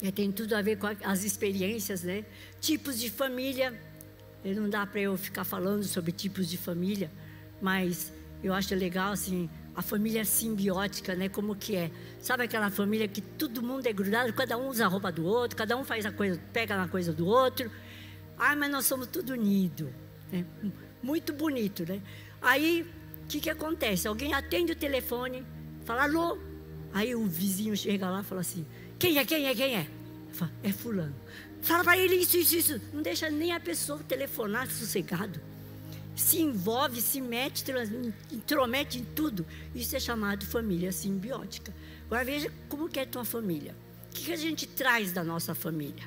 É, 0.00 0.12
tem 0.12 0.30
tudo 0.30 0.54
a 0.54 0.62
ver 0.62 0.78
com 0.78 0.86
as 1.02 1.24
experiências, 1.24 2.04
né? 2.04 2.24
Tipos 2.60 3.00
de 3.00 3.10
família. 3.10 3.74
Não 4.44 4.70
dá 4.70 4.86
para 4.86 5.00
eu 5.00 5.16
ficar 5.16 5.42
falando 5.42 5.82
sobre 5.82 6.12
tipos 6.12 6.48
de 6.48 6.56
família, 6.56 7.10
mas 7.60 8.12
eu 8.44 8.54
acho 8.54 8.72
legal 8.76 9.10
assim 9.10 9.50
a 9.74 9.82
família 9.82 10.24
simbiótica, 10.24 11.16
né? 11.16 11.28
Como 11.28 11.56
que 11.56 11.74
é? 11.74 11.90
Sabe 12.20 12.44
aquela 12.44 12.70
família 12.70 13.08
que 13.08 13.20
todo 13.20 13.60
mundo 13.60 13.88
é 13.88 13.92
grudado, 13.92 14.32
cada 14.32 14.56
um 14.56 14.68
usa 14.68 14.84
a 14.84 14.88
roupa 14.88 15.10
do 15.10 15.24
outro, 15.24 15.56
cada 15.56 15.76
um 15.76 15.82
faz 15.82 16.06
a 16.06 16.12
coisa, 16.12 16.40
pega 16.52 16.76
na 16.76 16.86
coisa 16.86 17.12
do 17.12 17.26
outro. 17.26 17.68
Ah, 18.38 18.54
mas 18.54 18.70
nós 18.70 18.86
somos 18.86 19.08
tudo 19.08 19.32
unido, 19.32 19.92
né? 20.30 20.44
Muito 21.02 21.32
bonito, 21.32 21.84
né? 21.84 22.00
Aí, 22.40 22.86
o 23.24 23.26
que 23.26 23.40
que 23.40 23.50
acontece? 23.50 24.08
Alguém 24.08 24.34
atende 24.34 24.72
o 24.72 24.76
telefone, 24.76 25.44
fala 25.84 26.04
alô. 26.04 26.38
Aí 26.92 27.14
o 27.14 27.26
vizinho 27.26 27.76
chega 27.76 28.08
lá 28.08 28.20
e 28.20 28.24
fala 28.24 28.40
assim: 28.40 28.66
"Quem 28.98 29.18
é? 29.18 29.24
Quem 29.24 29.46
é? 29.46 29.54
Quem 29.54 29.76
é?" 29.76 29.86
É 30.62 30.72
fulano. 30.72 31.14
Fala 31.60 31.82
para 31.82 31.98
ele 31.98 32.14
isso, 32.14 32.36
isso, 32.36 32.56
isso. 32.56 32.80
Não 32.92 33.02
deixa 33.02 33.28
nem 33.28 33.52
a 33.52 33.58
pessoa 33.58 33.98
telefonar 34.00 34.70
sossegado 34.70 35.40
se 36.18 36.40
envolve, 36.40 37.00
se 37.00 37.20
mete, 37.20 37.64
intromete 38.32 38.98
em 38.98 39.04
tudo. 39.04 39.46
Isso 39.74 39.94
é 39.94 40.00
chamado 40.00 40.44
família 40.44 40.90
simbiótica. 40.90 41.72
Agora 42.06 42.24
veja 42.24 42.52
como 42.68 42.88
que 42.88 42.98
é 42.98 43.04
a 43.04 43.06
tua 43.06 43.24
família. 43.24 43.74
O 44.10 44.14
que, 44.14 44.24
que 44.24 44.32
a 44.32 44.36
gente 44.36 44.66
traz 44.66 45.12
da 45.12 45.22
nossa 45.22 45.54
família? 45.54 46.04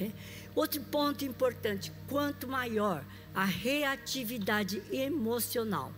É? 0.00 0.10
Outro 0.54 0.80
ponto 0.80 1.26
importante: 1.26 1.92
quanto 2.08 2.48
maior 2.48 3.04
a 3.34 3.44
reatividade 3.44 4.82
emocional, 4.92 5.92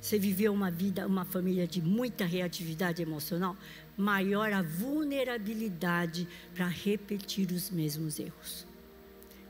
você 0.00 0.18
viveu 0.18 0.52
uma 0.52 0.70
vida, 0.70 1.06
uma 1.06 1.24
família 1.24 1.66
de 1.66 1.80
muita 1.80 2.24
reatividade 2.24 3.00
emocional, 3.00 3.56
maior 3.96 4.52
a 4.52 4.60
vulnerabilidade 4.60 6.26
para 6.54 6.66
repetir 6.66 7.52
os 7.52 7.70
mesmos 7.70 8.18
erros. 8.18 8.66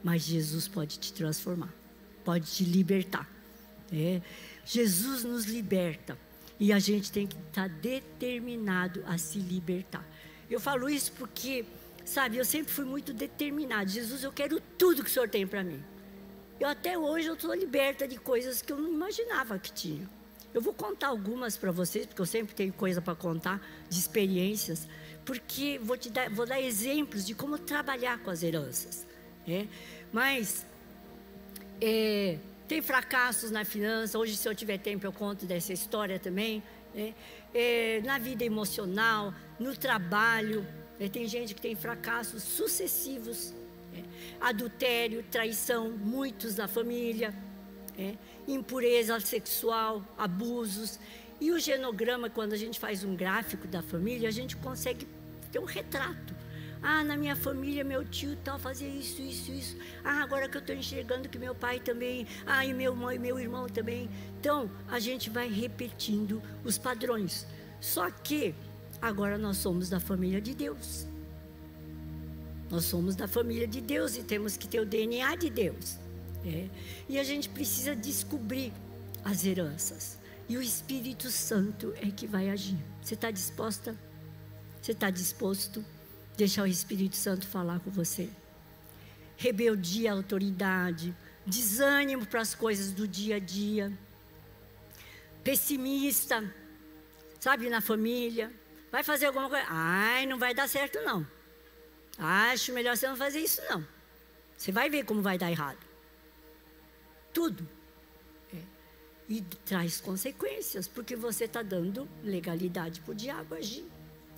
Mas 0.04 0.22
Jesus 0.22 0.68
pode 0.68 0.98
te 0.98 1.12
transformar, 1.12 1.72
pode 2.22 2.50
te 2.50 2.64
libertar. 2.64 3.26
É, 3.90 4.20
Jesus 4.64 5.24
nos 5.24 5.46
liberta 5.46 6.18
e 6.60 6.72
a 6.72 6.78
gente 6.78 7.10
tem 7.10 7.26
que 7.26 7.36
estar 7.48 7.68
determinado 7.68 9.02
a 9.06 9.16
se 9.16 9.38
libertar. 9.38 10.06
Eu 10.50 10.60
falo 10.60 10.90
isso 10.90 11.12
porque, 11.12 11.64
sabe, 12.04 12.36
eu 12.36 12.44
sempre 12.44 12.72
fui 12.72 12.84
muito 12.84 13.14
determinado. 13.14 13.90
Jesus, 13.90 14.22
eu 14.22 14.32
quero 14.32 14.60
tudo 14.76 15.02
que 15.02 15.08
o 15.08 15.12
Senhor 15.12 15.28
tem 15.28 15.46
para 15.46 15.64
mim. 15.64 15.82
Eu 16.62 16.68
até 16.68 16.96
hoje 16.96 17.26
eu 17.26 17.34
estou 17.34 17.52
liberta 17.52 18.06
de 18.06 18.16
coisas 18.16 18.62
que 18.62 18.72
eu 18.72 18.78
não 18.78 18.88
imaginava 18.88 19.58
que 19.58 19.72
tinha. 19.72 20.08
Eu 20.54 20.60
vou 20.60 20.72
contar 20.72 21.08
algumas 21.08 21.56
para 21.56 21.72
vocês, 21.72 22.06
porque 22.06 22.22
eu 22.22 22.26
sempre 22.26 22.54
tenho 22.54 22.72
coisa 22.72 23.02
para 23.02 23.16
contar 23.16 23.60
de 23.88 23.98
experiências, 23.98 24.86
porque 25.24 25.80
vou 25.82 25.96
te 25.96 26.08
dar, 26.08 26.30
vou 26.30 26.46
dar 26.46 26.60
exemplos 26.60 27.26
de 27.26 27.34
como 27.34 27.58
trabalhar 27.58 28.20
com 28.20 28.30
as 28.30 28.44
heranças. 28.44 29.04
É? 29.44 29.66
Mas 30.12 30.64
é, 31.80 32.38
tem 32.68 32.80
fracassos 32.80 33.50
na 33.50 33.64
finança. 33.64 34.16
Hoje, 34.16 34.36
se 34.36 34.48
eu 34.48 34.54
tiver 34.54 34.78
tempo, 34.78 35.04
eu 35.04 35.12
conto 35.12 35.44
dessa 35.44 35.72
história 35.72 36.20
também. 36.20 36.62
Né? 36.94 37.12
É, 37.52 38.00
na 38.04 38.18
vida 38.18 38.44
emocional, 38.44 39.34
no 39.58 39.76
trabalho. 39.76 40.64
Né? 40.96 41.08
Tem 41.08 41.26
gente 41.26 41.56
que 41.56 41.60
tem 41.60 41.74
fracassos 41.74 42.40
sucessivos. 42.44 43.52
Né? 43.92 44.04
Adultério, 44.40 45.22
traição, 45.30 45.90
muitos 45.90 46.56
na 46.56 46.66
família. 46.66 47.34
Né? 47.96 48.16
Impureza 48.46 49.18
sexual, 49.20 50.04
abusos. 50.16 50.98
E 51.40 51.50
o 51.50 51.58
genograma, 51.58 52.30
quando 52.30 52.52
a 52.52 52.56
gente 52.56 52.78
faz 52.78 53.04
um 53.04 53.16
gráfico 53.16 53.66
da 53.66 53.82
família, 53.82 54.28
a 54.28 54.32
gente 54.32 54.56
consegue 54.56 55.06
ter 55.50 55.58
um 55.58 55.64
retrato. 55.64 56.34
Ah, 56.82 57.04
na 57.04 57.16
minha 57.16 57.36
família, 57.36 57.84
meu 57.84 58.04
tio 58.04 58.36
tal 58.42 58.58
fazia 58.58 58.88
isso, 58.88 59.22
isso, 59.22 59.52
isso. 59.52 59.76
Ah, 60.02 60.20
agora 60.22 60.48
que 60.48 60.56
eu 60.56 60.60
estou 60.60 60.74
enxergando 60.74 61.28
que 61.28 61.38
meu 61.38 61.54
pai 61.54 61.78
também. 61.78 62.26
Ah, 62.44 62.66
e 62.66 62.74
meu 62.74 62.94
mãe, 62.96 63.18
meu 63.18 63.38
irmão 63.38 63.68
também. 63.68 64.10
Então, 64.40 64.68
a 64.88 64.98
gente 64.98 65.30
vai 65.30 65.48
repetindo 65.48 66.42
os 66.64 66.78
padrões. 66.78 67.46
Só 67.80 68.10
que 68.10 68.52
agora 69.00 69.38
nós 69.38 69.58
somos 69.58 69.88
da 69.88 70.00
família 70.00 70.40
de 70.40 70.54
Deus. 70.54 71.06
Nós 72.72 72.86
somos 72.86 73.14
da 73.14 73.28
família 73.28 73.68
de 73.68 73.82
Deus 73.82 74.16
e 74.16 74.22
temos 74.22 74.56
que 74.56 74.66
ter 74.66 74.80
o 74.80 74.86
DNA 74.86 75.36
de 75.36 75.50
Deus. 75.50 75.98
É. 76.42 76.70
E 77.06 77.18
a 77.18 77.22
gente 77.22 77.50
precisa 77.50 77.94
descobrir 77.94 78.72
as 79.22 79.44
heranças. 79.44 80.18
E 80.48 80.56
o 80.56 80.62
Espírito 80.62 81.30
Santo 81.30 81.92
é 82.00 82.10
que 82.10 82.26
vai 82.26 82.48
agir. 82.48 82.78
Você 83.02 83.12
está 83.12 83.30
disposta? 83.30 83.94
Você 84.80 84.92
está 84.92 85.10
disposto? 85.10 85.84
Deixar 86.34 86.62
o 86.62 86.66
Espírito 86.66 87.14
Santo 87.14 87.46
falar 87.46 87.78
com 87.80 87.90
você. 87.90 88.30
Rebeldia 89.36 90.10
à 90.10 90.14
autoridade, 90.14 91.14
desânimo 91.44 92.24
para 92.24 92.40
as 92.40 92.54
coisas 92.54 92.90
do 92.92 93.06
dia 93.06 93.36
a 93.36 93.38
dia, 93.38 93.92
pessimista, 95.44 96.42
sabe, 97.38 97.68
na 97.68 97.82
família. 97.82 98.50
Vai 98.90 99.02
fazer 99.02 99.26
alguma 99.26 99.50
coisa? 99.50 99.66
Ai, 99.68 100.24
não 100.24 100.38
vai 100.38 100.54
dar 100.54 100.66
certo 100.70 100.98
não. 101.02 101.26
Acho 102.18 102.72
melhor 102.72 102.96
você 102.96 103.08
não 103.08 103.16
fazer 103.16 103.40
isso 103.40 103.60
não. 103.68 103.86
Você 104.56 104.70
vai 104.70 104.88
ver 104.88 105.04
como 105.04 105.22
vai 105.22 105.38
dar 105.38 105.50
errado. 105.50 105.84
Tudo. 107.32 107.68
É. 108.54 108.62
E 109.28 109.40
traz 109.64 110.00
consequências, 110.00 110.86
porque 110.86 111.16
você 111.16 111.44
está 111.44 111.62
dando 111.62 112.08
legalidade 112.22 113.00
para 113.00 113.12
o 113.12 113.14
diabo 113.14 113.54
agir. 113.54 113.84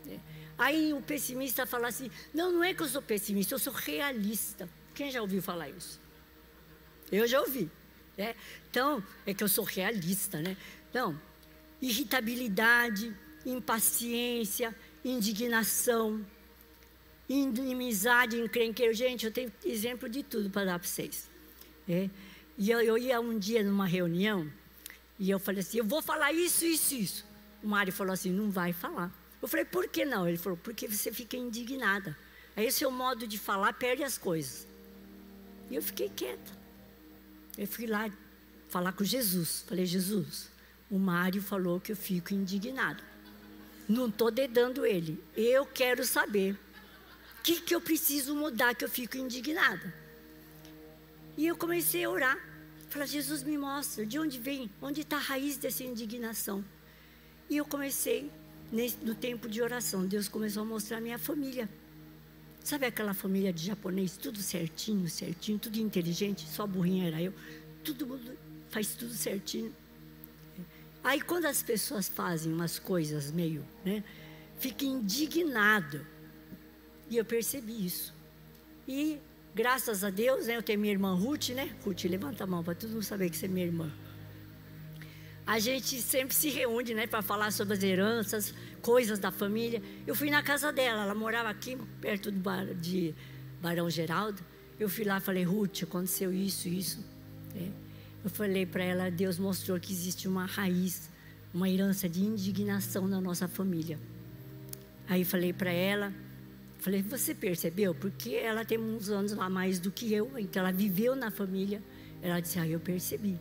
É. 0.08 0.18
Aí 0.56 0.92
o 0.92 1.02
pessimista 1.02 1.66
fala 1.66 1.88
assim: 1.88 2.10
não, 2.32 2.52
não 2.52 2.64
é 2.64 2.72
que 2.72 2.82
eu 2.82 2.88
sou 2.88 3.02
pessimista, 3.02 3.54
eu 3.54 3.58
sou 3.58 3.72
realista. 3.72 4.68
Quem 4.94 5.10
já 5.10 5.20
ouviu 5.20 5.42
falar 5.42 5.68
isso? 5.68 6.00
Eu 7.10 7.26
já 7.26 7.40
ouvi. 7.40 7.70
Né? 8.16 8.34
Então, 8.70 9.02
é 9.26 9.34
que 9.34 9.42
eu 9.42 9.48
sou 9.48 9.64
realista, 9.64 10.40
né? 10.40 10.56
Então, 10.88 11.20
irritabilidade, 11.82 13.14
impaciência, 13.44 14.74
indignação, 15.04 16.24
inimizade, 17.28 18.38
encrenqueiro. 18.38 18.92
Gente, 18.92 19.26
eu 19.26 19.32
tenho 19.32 19.52
exemplo 19.64 20.08
de 20.08 20.22
tudo 20.22 20.50
para 20.50 20.64
dar 20.64 20.78
para 20.78 20.88
vocês. 20.88 21.28
É? 21.88 22.08
E 22.56 22.70
eu, 22.70 22.80
eu, 22.80 22.96
ia 22.96 23.20
um 23.20 23.38
dia 23.38 23.62
numa 23.62 23.86
reunião 23.86 24.50
e 25.18 25.30
eu 25.30 25.38
falei 25.38 25.60
assim: 25.60 25.78
eu 25.78 25.84
vou 25.84 26.02
falar 26.02 26.32
isso, 26.32 26.64
isso, 26.64 26.94
isso. 26.94 27.26
O 27.62 27.68
Mário 27.68 27.92
falou 27.92 28.12
assim: 28.12 28.30
não 28.30 28.50
vai 28.50 28.72
falar. 28.72 29.12
Eu 29.40 29.48
falei: 29.48 29.64
por 29.64 29.88
que 29.88 30.04
não? 30.04 30.28
Ele 30.28 30.38
falou: 30.38 30.58
porque 30.62 30.86
você 30.86 31.12
fica 31.12 31.36
indignada. 31.36 32.16
Aí 32.56 32.68
o 32.68 32.72
seu 32.72 32.90
modo 32.90 33.26
de 33.26 33.38
falar 33.38 33.72
perde 33.72 34.04
as 34.04 34.16
coisas. 34.16 34.66
E 35.70 35.74
eu 35.74 35.82
fiquei 35.82 36.08
quieta. 36.08 36.52
Eu 37.56 37.66
fui 37.66 37.86
lá 37.86 38.10
falar 38.68 38.92
com 38.92 39.04
Jesus. 39.04 39.64
Falei: 39.66 39.86
Jesus, 39.86 40.50
o 40.90 40.98
Mário 40.98 41.42
falou 41.42 41.80
que 41.80 41.92
eu 41.92 41.96
fico 41.96 42.32
indignado. 42.32 43.02
Não 43.88 44.06
estou 44.06 44.30
dedando 44.30 44.86
ele. 44.86 45.22
Eu 45.36 45.66
quero 45.66 46.04
saber 46.04 46.58
o 47.52 47.62
que, 47.62 47.74
eu 47.74 47.80
preciso 47.80 48.34
mudar 48.34 48.74
que 48.74 48.84
eu 48.84 48.88
fico 48.88 49.18
indignada. 49.18 49.92
E 51.36 51.46
eu 51.46 51.56
comecei 51.56 52.04
a 52.04 52.10
orar. 52.10 52.38
Falei, 52.88 53.08
Jesus 53.08 53.42
me 53.42 53.58
mostra 53.58 54.06
de 54.06 54.18
onde 54.18 54.38
vem, 54.38 54.70
onde 54.80 55.02
está 55.02 55.16
a 55.16 55.20
raiz 55.20 55.56
dessa 55.56 55.84
indignação. 55.84 56.64
E 57.50 57.56
eu 57.56 57.64
comecei, 57.64 58.30
no 59.02 59.14
tempo 59.14 59.48
de 59.48 59.60
oração, 59.60 60.06
Deus 60.06 60.28
começou 60.28 60.62
a 60.62 60.64
mostrar 60.64 60.98
a 60.98 61.00
minha 61.00 61.18
família. 61.18 61.68
Sabe 62.62 62.86
aquela 62.86 63.12
família 63.12 63.52
de 63.52 63.66
japonês, 63.66 64.16
tudo 64.16 64.38
certinho, 64.38 65.06
certinho, 65.10 65.58
tudo 65.58 65.76
inteligente, 65.76 66.48
só 66.48 66.66
burrinha 66.66 67.08
era 67.08 67.20
eu. 67.20 67.34
Todo 67.84 68.06
mundo 68.06 68.38
faz 68.70 68.94
tudo 68.94 69.12
certinho. 69.12 69.74
Aí 71.02 71.20
quando 71.20 71.44
as 71.44 71.62
pessoas 71.62 72.08
fazem 72.08 72.50
umas 72.50 72.78
coisas 72.78 73.30
meio, 73.30 73.62
né, 73.84 74.02
fica 74.58 74.86
indignado. 74.86 76.06
E 77.10 77.16
eu 77.16 77.24
percebi 77.24 77.84
isso. 77.84 78.14
E 78.86 79.18
graças 79.54 80.02
a 80.02 80.10
Deus, 80.10 80.46
né, 80.46 80.56
eu 80.56 80.62
tenho 80.62 80.80
minha 80.80 80.92
irmã 80.92 81.14
Ruth, 81.14 81.50
né? 81.50 81.74
Ruth, 81.84 82.04
levanta 82.04 82.44
a 82.44 82.46
mão 82.46 82.62
para 82.62 82.74
todo 82.74 82.90
mundo 82.90 83.02
saber 83.02 83.30
que 83.30 83.36
você 83.36 83.46
é 83.46 83.48
minha 83.48 83.66
irmã. 83.66 83.90
A 85.46 85.58
gente 85.58 86.00
sempre 86.00 86.34
se 86.34 86.48
reúne, 86.48 86.94
né, 86.94 87.06
para 87.06 87.20
falar 87.20 87.52
sobre 87.52 87.74
as 87.74 87.82
heranças, 87.82 88.54
coisas 88.80 89.18
da 89.18 89.30
família. 89.30 89.82
Eu 90.06 90.14
fui 90.14 90.30
na 90.30 90.42
casa 90.42 90.72
dela, 90.72 91.02
ela 91.02 91.14
morava 91.14 91.50
aqui 91.50 91.76
perto 92.00 92.30
do 92.30 92.40
bar, 92.40 92.66
de 92.74 93.14
Barão 93.60 93.88
Geraldo. 93.90 94.42
Eu 94.80 94.88
fui 94.88 95.04
lá, 95.04 95.20
falei, 95.20 95.44
Ruth, 95.44 95.82
aconteceu 95.82 96.32
isso, 96.32 96.68
isso. 96.68 97.04
É. 97.54 97.68
Eu 98.24 98.30
falei 98.30 98.64
para 98.64 98.82
ela, 98.82 99.10
Deus 99.10 99.38
mostrou 99.38 99.78
que 99.78 99.92
existe 99.92 100.26
uma 100.26 100.46
raiz, 100.46 101.10
uma 101.52 101.68
herança 101.68 102.08
de 102.08 102.22
indignação 102.22 103.06
na 103.06 103.20
nossa 103.20 103.46
família. 103.46 103.98
Aí 105.06 105.26
falei 105.26 105.52
para 105.52 105.70
ela, 105.70 106.10
falei, 106.84 107.02
você 107.02 107.34
percebeu? 107.34 107.94
Porque 107.94 108.34
ela 108.34 108.64
tem 108.64 108.78
uns 108.78 109.08
anos 109.08 109.32
lá 109.32 109.48
mais 109.48 109.78
do 109.78 109.90
que 109.90 110.12
eu, 110.12 110.38
então 110.38 110.60
ela 110.60 110.72
viveu 110.72 111.16
na 111.16 111.30
família. 111.30 111.82
Ela 112.22 112.40
disse, 112.40 112.58
ah, 112.58 112.66
eu 112.66 112.78
percebi. 112.78 113.38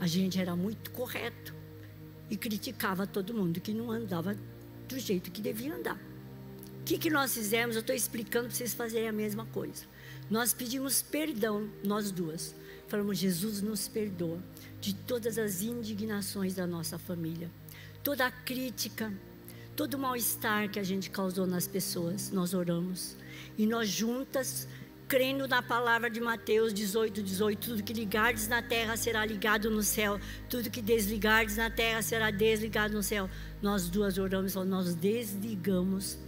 A 0.00 0.06
gente 0.06 0.40
era 0.40 0.54
muito 0.54 0.90
correto 0.90 1.54
e 2.30 2.36
criticava 2.36 3.06
todo 3.06 3.34
mundo 3.34 3.60
que 3.60 3.72
não 3.72 3.90
andava 3.90 4.36
do 4.88 4.98
jeito 4.98 5.30
que 5.30 5.40
devia 5.40 5.74
andar. 5.74 5.98
O 6.80 6.84
que, 6.84 6.98
que 6.98 7.10
nós 7.10 7.34
fizemos? 7.34 7.74
Eu 7.74 7.80
estou 7.80 7.94
explicando 7.94 8.46
para 8.46 8.56
vocês 8.56 8.72
fazerem 8.72 9.08
a 9.08 9.12
mesma 9.12 9.44
coisa. 9.46 9.84
Nós 10.30 10.54
pedimos 10.54 11.02
perdão, 11.02 11.68
nós 11.82 12.10
duas 12.10 12.54
Falamos, 12.88 13.18
Jesus 13.18 13.60
nos 13.62 13.88
perdoa 13.88 14.38
de 14.80 14.94
todas 14.94 15.38
as 15.38 15.60
indignações 15.60 16.54
da 16.54 16.66
nossa 16.66 16.96
família, 16.96 17.50
toda 18.02 18.24
a 18.24 18.30
crítica, 18.30 19.12
todo 19.76 19.98
mal-estar 19.98 20.68
que 20.70 20.78
a 20.78 20.82
gente 20.82 21.10
causou 21.10 21.46
nas 21.46 21.66
pessoas. 21.66 22.30
Nós 22.30 22.54
oramos 22.54 23.14
e 23.58 23.66
nós 23.66 23.88
juntas, 23.88 24.66
crendo 25.06 25.46
na 25.46 25.62
palavra 25.62 26.10
de 26.10 26.20
Mateus 26.20 26.72
18, 26.72 27.22
18, 27.22 27.58
tudo 27.58 27.82
que 27.82 27.92
ligardes 27.92 28.48
na 28.48 28.62
terra 28.62 28.96
será 28.96 29.24
ligado 29.24 29.70
no 29.70 29.82
céu, 29.82 30.18
tudo 30.48 30.70
que 30.70 30.82
desligardes 30.82 31.56
na 31.56 31.70
terra 31.70 32.02
será 32.02 32.30
desligado 32.30 32.94
no 32.94 33.02
céu. 33.02 33.28
Nós 33.62 33.88
duas 33.88 34.18
oramos, 34.18 34.54
nós 34.54 34.94
desligamos 34.94 36.18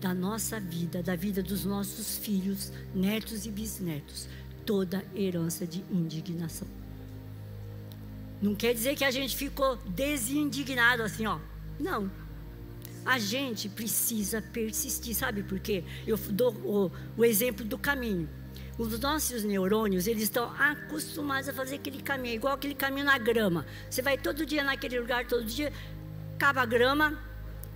da 0.00 0.12
nossa 0.12 0.60
vida, 0.60 1.02
da 1.02 1.16
vida 1.16 1.42
dos 1.42 1.64
nossos 1.64 2.18
filhos, 2.18 2.70
netos 2.94 3.46
e 3.46 3.50
bisnetos 3.50 4.28
toda 4.64 5.04
herança 5.14 5.66
de 5.66 5.84
indignação. 5.90 6.66
Não 8.40 8.54
quer 8.54 8.74
dizer 8.74 8.94
que 8.96 9.04
a 9.04 9.10
gente 9.10 9.36
ficou 9.36 9.76
desindignado 9.76 11.02
assim, 11.02 11.26
ó. 11.26 11.38
Não. 11.78 12.10
A 13.04 13.18
gente 13.18 13.68
precisa 13.68 14.40
persistir, 14.40 15.14
sabe 15.14 15.42
por 15.42 15.58
quê? 15.58 15.84
Eu 16.06 16.16
dou 16.16 16.52
o, 16.52 16.90
o 17.16 17.24
exemplo 17.24 17.64
do 17.64 17.78
caminho. 17.78 18.28
Os 18.78 18.98
nossos 18.98 19.44
neurônios, 19.44 20.06
eles 20.06 20.24
estão 20.24 20.50
acostumados 20.58 21.48
a 21.48 21.52
fazer 21.52 21.76
aquele 21.76 22.02
caminho, 22.02 22.34
igual 22.34 22.54
aquele 22.54 22.74
caminho 22.74 23.06
na 23.06 23.18
grama. 23.18 23.64
Você 23.88 24.02
vai 24.02 24.18
todo 24.18 24.44
dia 24.44 24.64
naquele 24.64 24.98
lugar, 24.98 25.26
todo 25.26 25.44
dia, 25.44 25.72
cava 26.38 26.62
a 26.62 26.66
grama, 26.66 27.22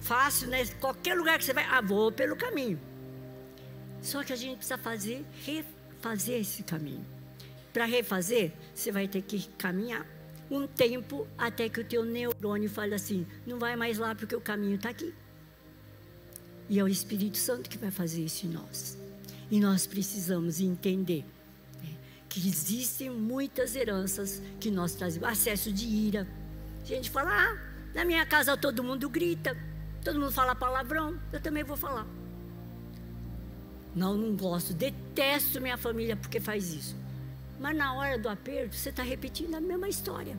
fácil, 0.01 0.49
né? 0.49 0.67
Qualquer 0.81 1.15
lugar 1.15 1.39
que 1.39 1.45
você 1.45 1.53
vai, 1.53 1.65
ah, 1.65 1.81
vou 1.81 2.11
pelo 2.11 2.35
caminho. 2.35 2.81
Só 4.01 4.25
que 4.25 4.33
a 4.33 4.37
gente 4.37 4.57
precisa 4.57 4.79
fazer 4.79 5.25
reflexão 5.45 5.79
fazer 6.01 6.39
esse 6.39 6.63
caminho. 6.63 7.05
Para 7.73 7.85
refazer, 7.85 8.53
você 8.75 8.91
vai 8.91 9.07
ter 9.07 9.23
que 9.23 9.49
caminhar 9.59 10.07
um 10.51 10.67
tempo 10.67 11.27
até 11.37 11.69
que 11.69 11.81
o 11.81 11.85
teu 11.85 12.05
neurônio 12.05 12.69
fale 12.69 12.95
assim: 12.95 13.27
não 13.47 13.59
vai 13.59 13.77
mais 13.77 13.99
lá 13.99 14.15
porque 14.15 14.35
o 14.35 14.41
caminho 14.41 14.77
está 14.77 14.91
aqui. 14.91 15.15
E 16.69 16.79
é 16.79 16.85
o 16.85 16.89
Espírito 16.89 17.39
Santo 17.39 17.69
que 17.69 17.79
vai 17.79 17.91
fazer 17.91 18.23
isso 18.23 18.47
em 18.47 18.51
nós. 18.51 18.99
E 19.51 19.59
nós 19.59 19.87
precisamos 19.87 20.61
entender 20.61 21.25
né, 21.83 21.97
que 22.29 22.47
existem 22.47 23.09
muitas 23.09 23.75
heranças 23.75 24.43
que 24.61 24.71
nós 24.71 24.95
trazemos. 24.95 25.29
Acesso 25.29 25.73
de 25.73 25.87
ira. 25.87 26.27
A 26.83 26.85
gente 26.85 27.11
fala, 27.11 27.31
ah, 27.31 27.59
na 27.95 28.05
minha 28.05 28.25
casa 28.27 28.57
todo 28.57 28.85
mundo 28.85 29.09
grita, 29.09 29.57
todo 30.05 30.21
mundo 30.21 30.33
fala 30.33 30.55
palavrão, 30.55 31.19
eu 31.33 31.41
também 31.41 31.65
vou 31.65 31.77
falar. 31.77 32.07
Não, 33.95 34.17
não 34.17 34.37
gosto, 34.37 34.75
detesto 34.75 35.61
minha 35.61 35.77
família 35.77 36.17
porque 36.17 36.39
faz 36.39 36.73
isso. 36.73 36.97
Mas 37.59 37.77
na 37.77 37.95
hora 37.95 38.19
do 38.19 38.29
aperto, 38.29 38.75
você 38.75 38.91
está 38.91 39.03
repetindo 39.03 39.55
a 39.55 39.61
mesma 39.61 39.89
história. 39.89 40.37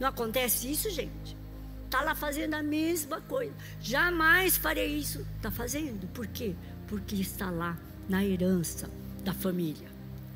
Não 0.00 0.08
acontece 0.08 0.70
isso, 0.70 0.90
gente? 0.90 1.36
Está 1.84 2.00
lá 2.02 2.14
fazendo 2.14 2.54
a 2.54 2.62
mesma 2.62 3.20
coisa. 3.20 3.52
Jamais 3.80 4.56
farei 4.56 4.96
isso. 4.96 5.26
Está 5.36 5.50
fazendo. 5.50 6.08
Por 6.08 6.26
quê? 6.26 6.54
Porque 6.88 7.16
está 7.16 7.50
lá 7.50 7.78
na 8.08 8.24
herança 8.24 8.90
da 9.22 9.32
família. 9.32 9.88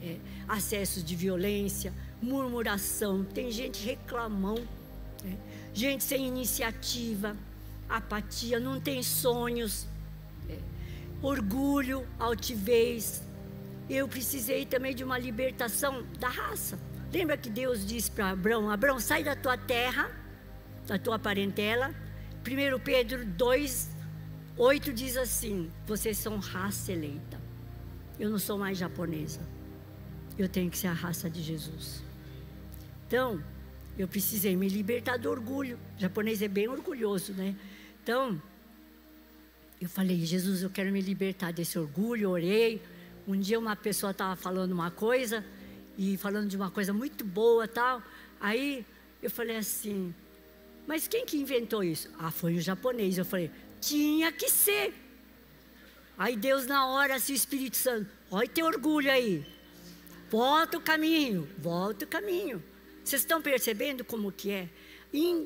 É, 0.03 0.19
acessos 0.47 1.03
de 1.03 1.17
violência, 1.17 1.93
murmuração, 2.23 3.25
tem 3.25 3.51
gente 3.51 3.85
reclamão, 3.85 4.57
é, 5.25 5.37
gente 5.73 6.05
sem 6.05 6.29
iniciativa, 6.29 7.37
apatia, 7.89 8.61
não 8.61 8.79
tem 8.79 9.03
sonhos 9.03 9.89
orgulho, 11.23 12.07
altivez. 12.19 13.23
Eu 13.89 14.09
precisei 14.09 14.67
também 14.67 14.95
de 14.95 15.05
uma 15.05 15.19
libertação 15.19 16.05
da 16.19 16.29
raça. 16.29 16.79
Lembra 17.13 17.37
que 17.37 17.49
Deus 17.49 17.87
disse 17.87 18.11
para 18.11 18.31
Abraão: 18.31 18.69
Abraão, 18.71 18.99
sai 18.99 19.23
da 19.23 19.37
tua 19.37 19.57
terra, 19.57 20.11
da 20.87 20.99
tua 20.99 21.19
parentela. 21.19 21.95
1 22.45 22.79
Pedro 22.81 23.25
2, 23.25 23.97
8 24.57 24.93
diz 24.93 25.17
assim: 25.17 25.71
Vocês 25.87 26.19
são 26.19 26.39
raça 26.39 26.93
eleita. 26.93 27.41
Eu 28.19 28.31
não 28.31 28.39
sou 28.39 28.59
mais 28.59 28.77
japonesa. 28.77 29.41
Eu 30.39 30.49
tenho 30.49 30.71
que 30.71 30.79
ser 30.79 30.89
a 30.89 30.93
raça 30.93 31.31
de 31.31 31.43
Jesus. 31.43 32.03
Então, 33.07 33.43
eu 33.97 34.09
precisei 34.09 34.57
me 34.57 34.69
libertar 34.69 35.17
do 35.17 35.31
orgulho. 35.31 35.79
O 35.97 36.01
japonês 36.01 36.43
é 36.43 36.49
bem 36.49 36.69
orgulhoso, 36.69 37.33
né? 37.33 37.55
Então, 38.03 38.41
eu 39.81 39.89
falei, 39.89 40.25
Jesus, 40.25 40.63
eu 40.63 40.71
quero 40.71 40.91
me 40.91 41.01
libertar 41.01 41.53
desse 41.53 41.79
orgulho. 41.79 42.31
Orei. 42.31 42.83
Um 43.27 43.39
dia 43.39 43.59
uma 43.59 43.75
pessoa 43.75 44.13
estava 44.13 44.37
falando 44.37 44.73
uma 44.73 44.91
coisa 44.91 45.45
e 45.99 46.17
falando 46.17 46.49
de 46.49 46.57
uma 46.57 46.71
coisa 46.71 46.93
muito 46.93 47.25
boa 47.25 47.67
tal. 47.67 48.03
Aí 48.41 48.87
eu 49.23 49.31
falei 49.31 49.57
assim, 49.57 50.15
mas 50.87 51.09
quem 51.09 51.27
que 51.27 51.37
inventou 51.37 51.83
isso? 51.83 52.09
Ah, 52.19 52.31
foi 52.31 52.55
o 52.55 52.61
japonês. 52.61 53.19
Eu 53.19 53.25
falei, 53.25 53.51
tinha 53.81 54.31
que 54.31 54.49
ser. 54.49 54.95
Aí 56.17 56.37
Deus 56.37 56.67
na 56.67 56.87
hora, 56.87 57.17
assim, 57.17 57.33
o 57.33 57.37
Espírito 57.37 57.77
Santo, 57.77 58.09
olha 58.31 58.49
teu 58.49 58.67
orgulho 58.67 59.11
aí. 59.11 59.45
Volta 60.31 60.79
o 60.79 60.81
caminho, 60.81 61.49
volta 61.59 62.05
o 62.05 62.09
caminho. 62.09 62.63
Vocês 63.05 63.23
estão 63.23 63.43
percebendo 63.43 64.05
como 64.05 64.33
que 64.33 64.51
é? 64.51 64.69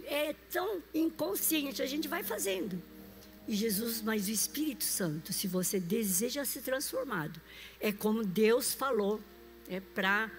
É 0.07 0.35
tão 0.51 0.83
inconsciente, 0.95 1.83
a 1.83 1.87
gente 1.87 2.09
vai 2.09 2.23
fazendo. 2.23 2.83
E 3.51 3.57
Jesus, 3.57 4.01
mas 4.01 4.29
o 4.29 4.31
Espírito 4.31 4.85
Santo, 4.85 5.33
se 5.33 5.49
você 5.49 5.81
deseja 5.81 6.45
ser 6.45 6.61
transformado, 6.61 7.41
é 7.81 7.91
como 7.91 8.25
Deus 8.25 8.73
falou 8.73 9.21
é, 9.69 9.81
para 9.81 10.31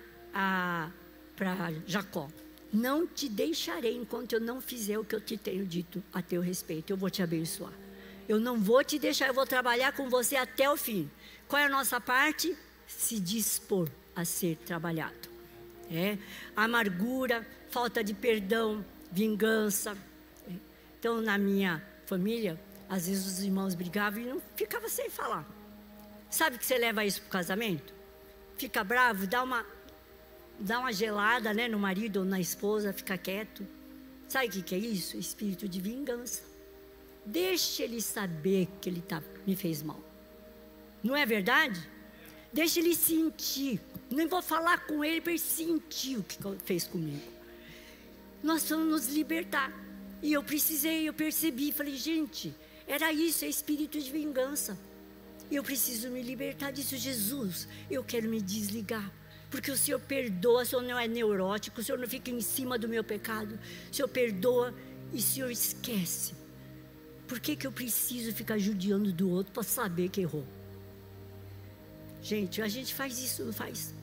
Jacó: 1.86 2.30
Não 2.71 3.06
te 3.06 3.28
deixarei 3.28 3.97
enquanto 3.97 4.32
eu 4.32 4.39
não 4.39 4.62
fizer 4.62 4.97
o 4.97 5.04
que 5.04 5.13
eu 5.13 5.19
te 5.19 5.36
tenho 5.36 5.65
dito 5.65 6.02
a 6.13 6.21
teu 6.21 6.39
respeito. 6.39 6.93
Eu 6.93 6.95
vou 6.95 7.10
te 7.10 7.21
abençoar. 7.21 7.74
Eu 8.30 8.39
não 8.39 8.58
vou 8.58 8.82
te 8.82 8.97
deixar, 8.97 9.28
eu 9.28 9.34
vou 9.34 9.45
trabalhar 9.45 9.91
com 9.91 10.10
você 10.10 10.38
até 10.38 10.71
o 10.71 10.78
fim. 10.78 11.12
Qual 11.50 11.62
é 11.62 11.65
a 11.65 11.69
nossa 11.69 12.00
parte? 12.00 12.56
Se 12.88 13.19
dispor 13.19 13.89
a 14.15 14.24
ser 14.24 14.56
trabalhado 14.65 15.32
é, 15.91 16.17
amargura, 16.56 17.45
falta 17.69 18.02
de 18.02 18.13
perdão, 18.13 18.86
vingança. 19.12 19.97
Então, 20.97 21.21
na 21.21 21.38
minha 21.38 21.84
família, 22.06 22.58
às 22.91 23.08
vezes 23.08 23.25
os 23.25 23.41
irmãos 23.41 23.73
brigavam 23.73 24.21
e 24.21 24.25
não 24.25 24.41
ficava 24.54 24.89
sem 24.89 25.10
falar. 25.10 25.47
Sabe 26.30 26.58
que 26.58 26.65
você 26.65 26.77
leva 26.77 27.06
isso 27.06 27.21
para 27.21 27.27
o 27.30 27.32
casamento? 27.32 27.93
Fica 28.58 28.84
bravo, 28.84 29.25
dá 29.25 29.41
uma, 29.41 29.65
dá 30.60 30.77
uma 30.77 30.91
gelada 30.91 31.54
né, 31.54 31.69
no 31.69 31.80
marido 31.80 32.17
ou 32.17 32.25
na 32.25 32.38
esposa, 32.38 32.91
fica 32.91 33.17
quieto. 33.17 33.65
Sabe 34.27 34.47
o 34.47 34.49
que, 34.51 34.62
que 34.62 34.75
é 34.75 34.77
isso? 34.77 35.17
Espírito 35.17 35.69
de 35.69 35.80
vingança. 35.80 36.43
Deixe 37.25 37.82
ele 37.82 38.01
saber 38.01 38.67
que 38.82 38.89
ele 38.89 39.01
tá, 39.01 39.23
me 39.47 39.56
fez 39.56 39.82
mal. 39.82 40.01
Não 41.01 41.15
é 41.15 41.25
verdade? 41.25 41.80
Deixe 42.51 42.82
ele 42.82 42.93
sentir. 42.93 43.80
Nem 44.10 44.27
vou 44.27 44.41
falar 44.41 44.86
com 44.86 45.01
ele 45.01 45.21
para 45.21 45.32
ele 45.32 45.39
sentir 45.39 46.17
o 46.17 46.23
que 46.23 46.38
fez 46.65 46.88
comigo. 46.88 47.23
Nós 48.43 48.69
vamos 48.69 48.88
nos 48.88 49.15
libertar. 49.15 49.71
E 50.21 50.34
eu 50.34 50.43
precisei, 50.43 51.08
eu 51.08 51.13
percebi, 51.13 51.71
falei, 51.71 51.95
gente, 51.95 52.54
era 52.91 53.13
isso, 53.13 53.45
é 53.45 53.47
espírito 53.47 53.97
de 54.01 54.12
vingança. 54.12 54.77
Eu 55.49 55.63
preciso 55.63 56.10
me 56.10 56.21
libertar 56.21 56.71
disso, 56.71 56.97
Jesus. 56.97 57.65
Eu 57.89 58.04
quero 58.04 58.27
me 58.27 58.41
desligar. 58.41 59.10
Porque 59.49 59.71
o 59.71 59.77
Senhor 59.77 59.99
perdoa, 59.99 60.63
o 60.63 60.65
Senhor 60.65 60.82
não 60.82 60.99
é 60.99 61.08
neurótico, 61.08 61.80
o 61.80 61.84
Senhor 61.84 61.97
não 61.97 62.08
fica 62.08 62.30
em 62.30 62.41
cima 62.41 62.77
do 62.77 62.89
meu 62.89 63.01
pecado. 63.01 63.58
O 63.89 63.95
Senhor 63.95 64.10
perdoa 64.10 64.73
e 65.13 65.19
o 65.19 65.21
Senhor 65.21 65.49
esquece. 65.49 66.34
Por 67.30 67.39
que, 67.39 67.56
que 67.56 67.65
eu 67.65 67.71
preciso 67.71 68.34
ficar 68.34 68.58
judiando 68.58 69.13
do 69.13 69.30
outro 69.30 69.54
para 69.54 69.63
saber 69.63 70.10
que 70.10 70.19
errou? 70.19 70.45
Gente, 72.21 72.62
a 72.62 72.67
gente 72.67 72.93
faz 72.93 73.17
isso, 73.19 73.45
não 73.45 73.54
faz? 73.54 73.95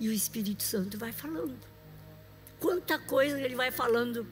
E 0.00 0.08
o 0.08 0.12
Espírito 0.12 0.64
Santo 0.64 0.98
vai 0.98 1.12
falando. 1.12 1.56
Quanta 2.58 2.98
coisa 2.98 3.40
ele 3.40 3.54
vai 3.54 3.70
falando 3.70 4.26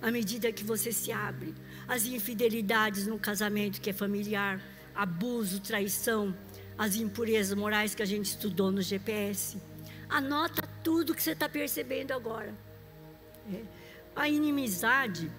à 0.00 0.10
medida 0.10 0.50
que 0.50 0.64
você 0.64 0.92
se 0.92 1.12
abre. 1.12 1.54
As 1.86 2.06
infidelidades 2.06 3.06
no 3.06 3.18
casamento 3.18 3.80
que 3.80 3.90
é 3.90 3.92
familiar, 3.92 4.60
abuso, 4.94 5.60
traição, 5.60 6.34
as 6.76 6.96
impurezas 6.96 7.56
morais 7.56 7.94
que 7.94 8.02
a 8.02 8.06
gente 8.06 8.26
estudou 8.26 8.70
no 8.70 8.82
GPS. 8.82 9.58
Anota 10.08 10.62
tudo 10.82 11.14
que 11.14 11.22
você 11.22 11.32
está 11.32 11.48
percebendo 11.48 12.12
agora. 12.12 12.54
É. 13.52 13.62
A 14.14 14.28
inimizade, 14.28 15.30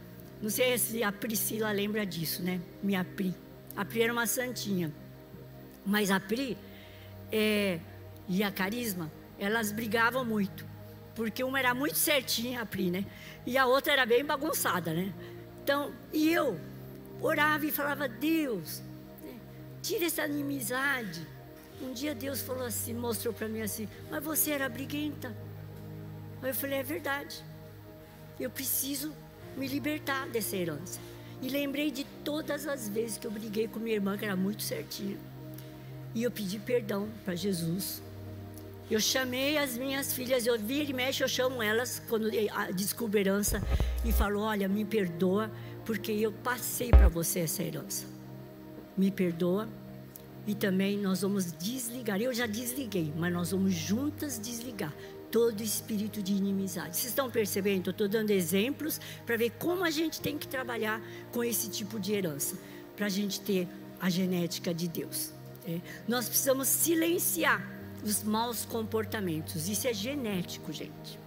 não 0.41 0.49
sei 0.49 0.77
se 0.77 1.03
a 1.03 1.11
Priscila 1.11 1.71
lembra 1.71 2.05
disso, 2.05 2.41
né? 2.41 2.59
Minha 2.81 3.03
Pri. 3.03 3.33
A 3.75 3.85
Pri 3.85 4.01
era 4.03 4.13
uma 4.13 4.25
santinha. 4.25 4.91
Mas 5.85 6.09
a 6.09 6.19
Pri 6.19 6.57
é, 7.31 7.79
e 8.27 8.43
a 8.43 8.51
Carisma, 8.51 9.11
elas 9.39 9.71
brigavam 9.71 10.25
muito. 10.25 10.65
Porque 11.15 11.43
uma 11.43 11.59
era 11.59 11.73
muito 11.73 11.95
certinha, 11.95 12.61
a 12.61 12.65
Pri, 12.65 12.89
né? 12.89 13.05
E 13.45 13.57
a 13.57 13.65
outra 13.65 13.93
era 13.93 14.05
bem 14.05 14.25
bagunçada, 14.25 14.93
né? 14.93 15.13
Então, 15.63 15.93
e 16.11 16.29
eu 16.29 16.59
orava 17.21 17.65
e 17.65 17.71
falava, 17.71 18.05
Deus, 18.05 18.83
né, 19.23 19.39
tira 19.81 20.05
essa 20.05 20.25
inimizade. 20.25 21.25
Um 21.81 21.93
dia 21.93 22.13
Deus 22.13 22.41
falou 22.41 22.65
assim, 22.65 22.93
mostrou 22.93 23.33
para 23.33 23.47
mim 23.47 23.61
assim, 23.61 23.87
mas 24.11 24.21
você 24.21 24.51
era 24.51 24.67
briguenta. 24.67 25.33
Aí 26.41 26.49
eu 26.49 26.53
falei, 26.53 26.79
é 26.79 26.83
verdade. 26.83 27.41
Eu 28.37 28.49
preciso 28.49 29.15
me 29.55 29.65
libertar 29.65 30.27
dessa 30.27 30.57
herança. 30.57 30.99
E 31.41 31.47
lembrei 31.47 31.91
de 31.91 32.03
todas 32.25 32.67
as 32.67 32.89
vezes 32.89 33.17
que 33.17 33.25
eu 33.25 33.31
briguei 33.31 33.65
com 33.65 33.79
minha 33.79 33.95
irmã, 33.95 34.17
que 34.17 34.25
era 34.25 34.35
muito 34.35 34.63
certinha. 34.63 35.17
E 36.13 36.23
eu 36.23 36.31
pedi 36.31 36.59
perdão 36.59 37.07
para 37.23 37.35
Jesus. 37.35 38.02
Eu 38.91 38.99
chamei 38.99 39.57
as 39.57 39.77
minhas 39.77 40.13
filhas, 40.13 40.45
eu 40.45 40.59
vira 40.59 40.89
e 40.89 40.93
mexe, 40.93 41.23
eu 41.23 41.27
chamo 41.27 41.63
elas 41.63 42.01
quando 42.09 42.29
descubro 42.75 43.17
herança 43.17 43.61
e 44.03 44.11
falo: 44.11 44.41
Olha, 44.41 44.67
me 44.67 44.83
perdoa, 44.83 45.49
porque 45.85 46.11
eu 46.11 46.31
passei 46.31 46.89
para 46.89 47.07
você 47.07 47.39
essa 47.39 47.63
herança. 47.63 48.05
Me 48.97 49.09
perdoa. 49.09 49.67
E 50.45 50.53
também 50.53 50.97
nós 50.97 51.21
vamos 51.21 51.53
desligar. 51.53 52.21
Eu 52.21 52.33
já 52.33 52.45
desliguei, 52.45 53.13
mas 53.17 53.31
nós 53.31 53.51
vamos 53.51 53.73
juntas 53.73 54.37
desligar 54.37 54.93
todo 55.31 55.63
espírito 55.63 56.21
de 56.21 56.33
inimizade. 56.33 56.97
Vocês 56.97 57.07
estão 57.07 57.31
percebendo? 57.31 57.87
Eu 57.87 57.91
estou 57.91 58.07
dando 58.07 58.29
exemplos 58.29 58.99
para 59.25 59.35
ver 59.37 59.51
como 59.51 59.83
a 59.83 59.89
gente 59.89 60.21
tem 60.21 60.37
que 60.37 60.47
trabalhar 60.47 61.01
com 61.31 61.43
esse 61.43 61.69
tipo 61.69 61.99
de 61.99 62.13
herança, 62.13 62.55
para 62.95 63.07
a 63.07 63.09
gente 63.09 63.39
ter 63.41 63.67
a 63.99 64.09
genética 64.11 64.73
de 64.73 64.87
Deus. 64.87 65.31
É, 65.65 65.79
nós 66.07 66.27
precisamos 66.27 66.67
silenciar 66.67 67.72
os 68.03 68.23
maus 68.23 68.65
comportamentos. 68.65 69.67
Isso 69.69 69.87
é 69.87 69.93
genético, 69.93 70.71
gente. 70.71 71.19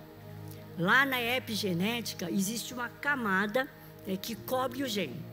Lá 0.79 1.07
na 1.07 1.21
epigenética 1.21 2.31
existe 2.31 2.75
uma 2.75 2.89
camada 2.89 3.69
é, 4.07 4.17
que 4.17 4.35
cobre 4.35 4.83
o 4.83 4.89
gene. 4.89 5.25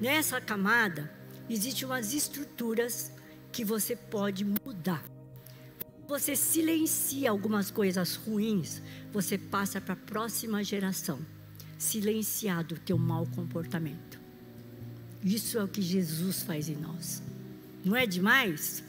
Nessa 0.00 0.40
camada 0.40 1.12
existem 1.48 1.84
umas 1.84 2.14
estruturas 2.14 3.12
que 3.52 3.64
você 3.64 3.94
pode 3.94 4.44
mudar. 4.44 5.04
Você 6.08 6.34
silencia 6.34 7.30
algumas 7.30 7.70
coisas 7.70 8.16
ruins, 8.16 8.82
você 9.12 9.38
passa 9.38 9.80
para 9.80 9.92
a 9.92 9.96
próxima 9.96 10.64
geração. 10.64 11.20
Silenciado 11.78 12.74
o 12.74 12.78
teu 12.78 12.96
mau 12.96 13.26
comportamento. 13.26 14.20
Isso 15.22 15.58
é 15.58 15.64
o 15.64 15.68
que 15.68 15.82
Jesus 15.82 16.42
faz 16.42 16.68
em 16.68 16.76
nós. 16.76 17.22
Não 17.84 17.94
é 17.94 18.06
demais? 18.06 18.82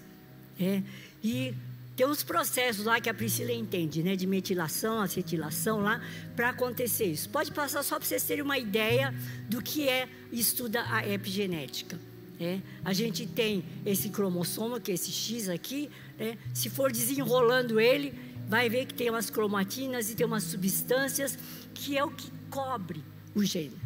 É. 0.60 0.82
E 1.24 1.54
tem 1.96 2.08
uns 2.08 2.24
processos 2.24 2.86
lá 2.86 3.00
que 3.00 3.10
a 3.10 3.14
Priscila 3.14 3.52
entende, 3.52 4.02
né? 4.02 4.16
De 4.16 4.26
metilação, 4.26 5.00
acetilação 5.00 5.82
lá, 5.82 6.02
para 6.36 6.50
acontecer 6.50 7.06
isso. 7.06 7.30
Pode 7.30 7.52
passar 7.52 7.84
só 7.84 7.98
para 7.98 8.08
vocês 8.08 8.24
terem 8.24 8.44
uma 8.44 8.58
ideia 8.58 9.14
do 9.48 9.62
que 9.62 9.88
é 9.88 10.10
estuda 10.32 10.84
a 10.90 11.08
epigenética. 11.08 12.00
É, 12.40 12.60
a 12.84 12.94
gente 12.94 13.28
tem 13.28 13.64
esse 13.86 14.10
cromossomo, 14.10 14.80
que 14.82 14.92
é 14.92 14.96
esse 14.96 15.12
X 15.12 15.50
aqui, 15.50 15.90
né? 16.18 16.36
se 16.54 16.70
for 16.70 16.92
desenrolando 16.92 17.80
ele, 17.80 18.14
vai 18.48 18.68
ver 18.70 18.86
que 18.86 18.94
tem 18.94 19.10
umas 19.10 19.30
cromatinas 19.30 20.10
e 20.10 20.16
tem 20.16 20.26
umas 20.26 20.44
substâncias 20.44 21.38
que 21.76 21.96
é 21.96 22.04
o 22.04 22.10
que 22.10 22.32
cobre 22.50 23.04
o 23.36 23.44
gene. 23.44 23.78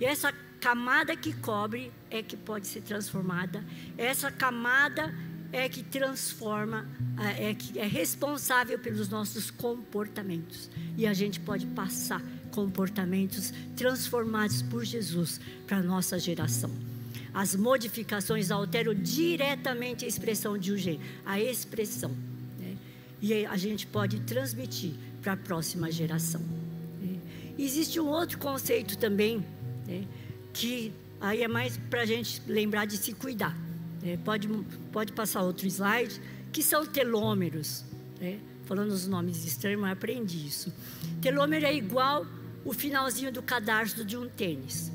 E 0.00 0.04
essa 0.04 0.32
camada 0.60 1.16
que 1.16 1.32
cobre 1.32 1.92
é 2.10 2.22
que 2.22 2.36
pode 2.36 2.66
ser 2.66 2.82
transformada. 2.82 3.64
Essa 3.98 4.30
camada 4.30 5.12
é 5.52 5.68
que 5.68 5.82
transforma, 5.82 6.88
é 7.38 7.54
que 7.54 7.78
é 7.78 7.86
responsável 7.86 8.78
pelos 8.78 9.08
nossos 9.08 9.50
comportamentos. 9.50 10.70
E 10.96 11.06
a 11.06 11.12
gente 11.12 11.40
pode 11.40 11.66
passar 11.66 12.22
comportamentos 12.50 13.52
transformados 13.76 14.62
por 14.62 14.84
Jesus 14.84 15.40
para 15.66 15.78
a 15.78 15.82
nossa 15.82 16.18
geração. 16.18 16.70
As 17.32 17.54
modificações 17.54 18.50
alteram 18.50 18.92
diretamente 18.94 20.04
a 20.04 20.08
expressão 20.08 20.58
de 20.58 20.72
um 20.72 20.76
gene, 20.76 21.00
a 21.24 21.40
expressão. 21.40 22.10
Né? 22.58 22.76
E 23.20 23.46
a 23.46 23.56
gente 23.56 23.86
pode 23.86 24.20
transmitir 24.20 24.92
para 25.22 25.34
a 25.34 25.36
próxima 25.36 25.90
geração. 25.90 26.40
Né? 27.00 27.18
Existe 27.58 28.00
um 28.00 28.08
outro 28.08 28.38
conceito 28.38 28.98
também, 28.98 29.44
né? 29.86 30.04
que 30.52 30.92
aí 31.20 31.42
é 31.42 31.48
mais 31.48 31.76
para 31.88 32.02
a 32.02 32.06
gente 32.06 32.42
lembrar 32.46 32.84
de 32.84 32.96
se 32.96 33.12
cuidar. 33.12 33.56
Né? 34.02 34.18
Pode, 34.24 34.48
pode 34.92 35.12
passar 35.12 35.42
outro 35.42 35.66
slide, 35.66 36.20
que 36.52 36.62
são 36.62 36.86
telômeros. 36.86 37.84
Né? 38.20 38.38
Falando 38.64 38.90
os 38.90 39.06
nomes 39.06 39.44
estranhos, 39.44 39.80
mas 39.80 39.92
aprendi 39.92 40.46
isso. 40.46 40.72
Telômero 41.20 41.66
é 41.66 41.74
igual 41.74 42.26
o 42.64 42.72
finalzinho 42.72 43.32
do 43.32 43.42
cadarço 43.42 44.04
de 44.04 44.16
um 44.16 44.28
tênis. 44.28 44.92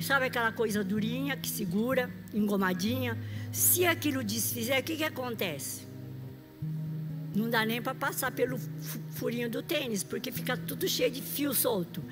Sabe 0.00 0.26
aquela 0.26 0.52
coisa 0.52 0.84
durinha 0.84 1.36
que 1.36 1.48
segura, 1.48 2.10
engomadinha? 2.32 3.18
Se 3.50 3.84
aquilo 3.84 4.22
desfizer, 4.22 4.78
o 4.78 4.82
que, 4.82 4.96
que 4.96 5.04
acontece? 5.04 5.86
Não 7.34 7.50
dá 7.50 7.64
nem 7.64 7.82
para 7.82 7.94
passar 7.94 8.30
pelo 8.30 8.58
furinho 9.10 9.50
do 9.50 9.62
tênis, 9.62 10.02
porque 10.02 10.30
fica 10.30 10.56
tudo 10.56 10.88
cheio 10.88 11.10
de 11.10 11.20
fio 11.20 11.52
solto. 11.52 12.02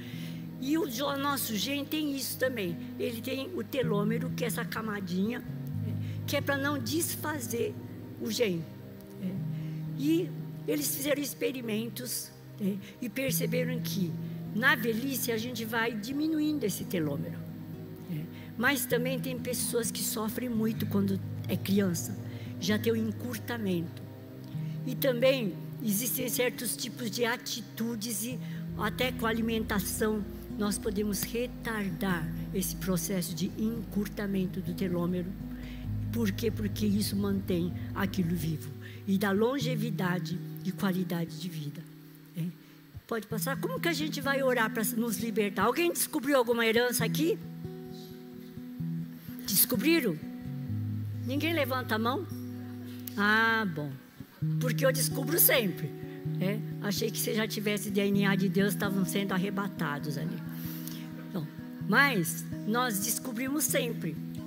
E 0.60 0.76
o 0.78 0.86
nosso 1.16 1.54
gene 1.54 1.84
tem 1.84 2.16
isso 2.16 2.38
também. 2.38 2.76
Ele 2.98 3.20
tem 3.20 3.50
o 3.54 3.62
telômero, 3.62 4.30
que 4.30 4.44
é 4.44 4.46
essa 4.46 4.64
camadinha, 4.64 5.44
que 6.26 6.36
é 6.36 6.40
para 6.40 6.56
não 6.56 6.78
desfazer 6.78 7.74
o 8.20 8.30
gene. 8.30 8.64
E 9.98 10.28
eles 10.66 10.94
fizeram 10.94 11.22
experimentos 11.22 12.30
né, 12.60 12.76
e 13.00 13.08
perceberam 13.08 13.80
que 13.80 14.12
na 14.54 14.74
velhice 14.74 15.32
a 15.32 15.38
gente 15.38 15.64
vai 15.64 15.92
diminuindo 15.92 16.64
esse 16.64 16.84
telômero. 16.84 17.38
Né? 18.10 18.24
Mas 18.58 18.84
também 18.86 19.18
tem 19.18 19.38
pessoas 19.38 19.90
que 19.90 20.02
sofrem 20.02 20.48
muito 20.48 20.86
quando 20.86 21.20
é 21.48 21.56
criança, 21.56 22.16
já 22.60 22.78
tem 22.78 22.92
um 22.92 22.96
encurtamento. 22.96 24.02
E 24.86 24.94
também 24.94 25.54
existem 25.82 26.28
certos 26.28 26.76
tipos 26.76 27.10
de 27.10 27.24
atitudes 27.24 28.24
e 28.24 28.38
até 28.78 29.12
com 29.12 29.26
a 29.26 29.30
alimentação 29.30 30.24
nós 30.58 30.78
podemos 30.78 31.22
retardar 31.22 32.26
esse 32.54 32.76
processo 32.76 33.34
de 33.34 33.50
encurtamento 33.58 34.60
do 34.60 34.74
telômero. 34.74 35.30
Por 36.16 36.32
quê? 36.32 36.50
Porque 36.50 36.86
isso 36.86 37.14
mantém 37.14 37.70
aquilo 37.94 38.34
vivo 38.34 38.70
e 39.06 39.18
dá 39.18 39.32
longevidade 39.32 40.40
e 40.64 40.72
qualidade 40.72 41.38
de 41.38 41.46
vida. 41.46 41.82
Pode 43.06 43.26
passar. 43.26 43.60
Como 43.60 43.78
que 43.78 43.86
a 43.86 43.92
gente 43.92 44.18
vai 44.22 44.42
orar 44.42 44.70
para 44.72 44.82
nos 44.96 45.18
libertar? 45.18 45.64
Alguém 45.64 45.92
descobriu 45.92 46.38
alguma 46.38 46.64
herança 46.64 47.04
aqui? 47.04 47.38
Descobriram? 49.46 50.16
Ninguém 51.26 51.52
levanta 51.52 51.96
a 51.96 51.98
mão? 51.98 52.26
Ah, 53.14 53.66
bom. 53.76 53.92
Porque 54.58 54.86
eu 54.86 54.90
descubro 54.90 55.38
sempre. 55.38 55.90
É? 56.40 56.58
Achei 56.80 57.10
que 57.10 57.18
se 57.18 57.34
já 57.34 57.46
tivesse 57.46 57.90
DNA 57.90 58.34
de 58.36 58.48
Deus, 58.48 58.72
estavam 58.72 59.04
sendo 59.04 59.32
arrebatados 59.32 60.16
ali. 60.16 60.38
Mas 61.86 62.42
nós 62.66 63.00
descobrimos 63.00 63.64
sempre. 63.64 64.16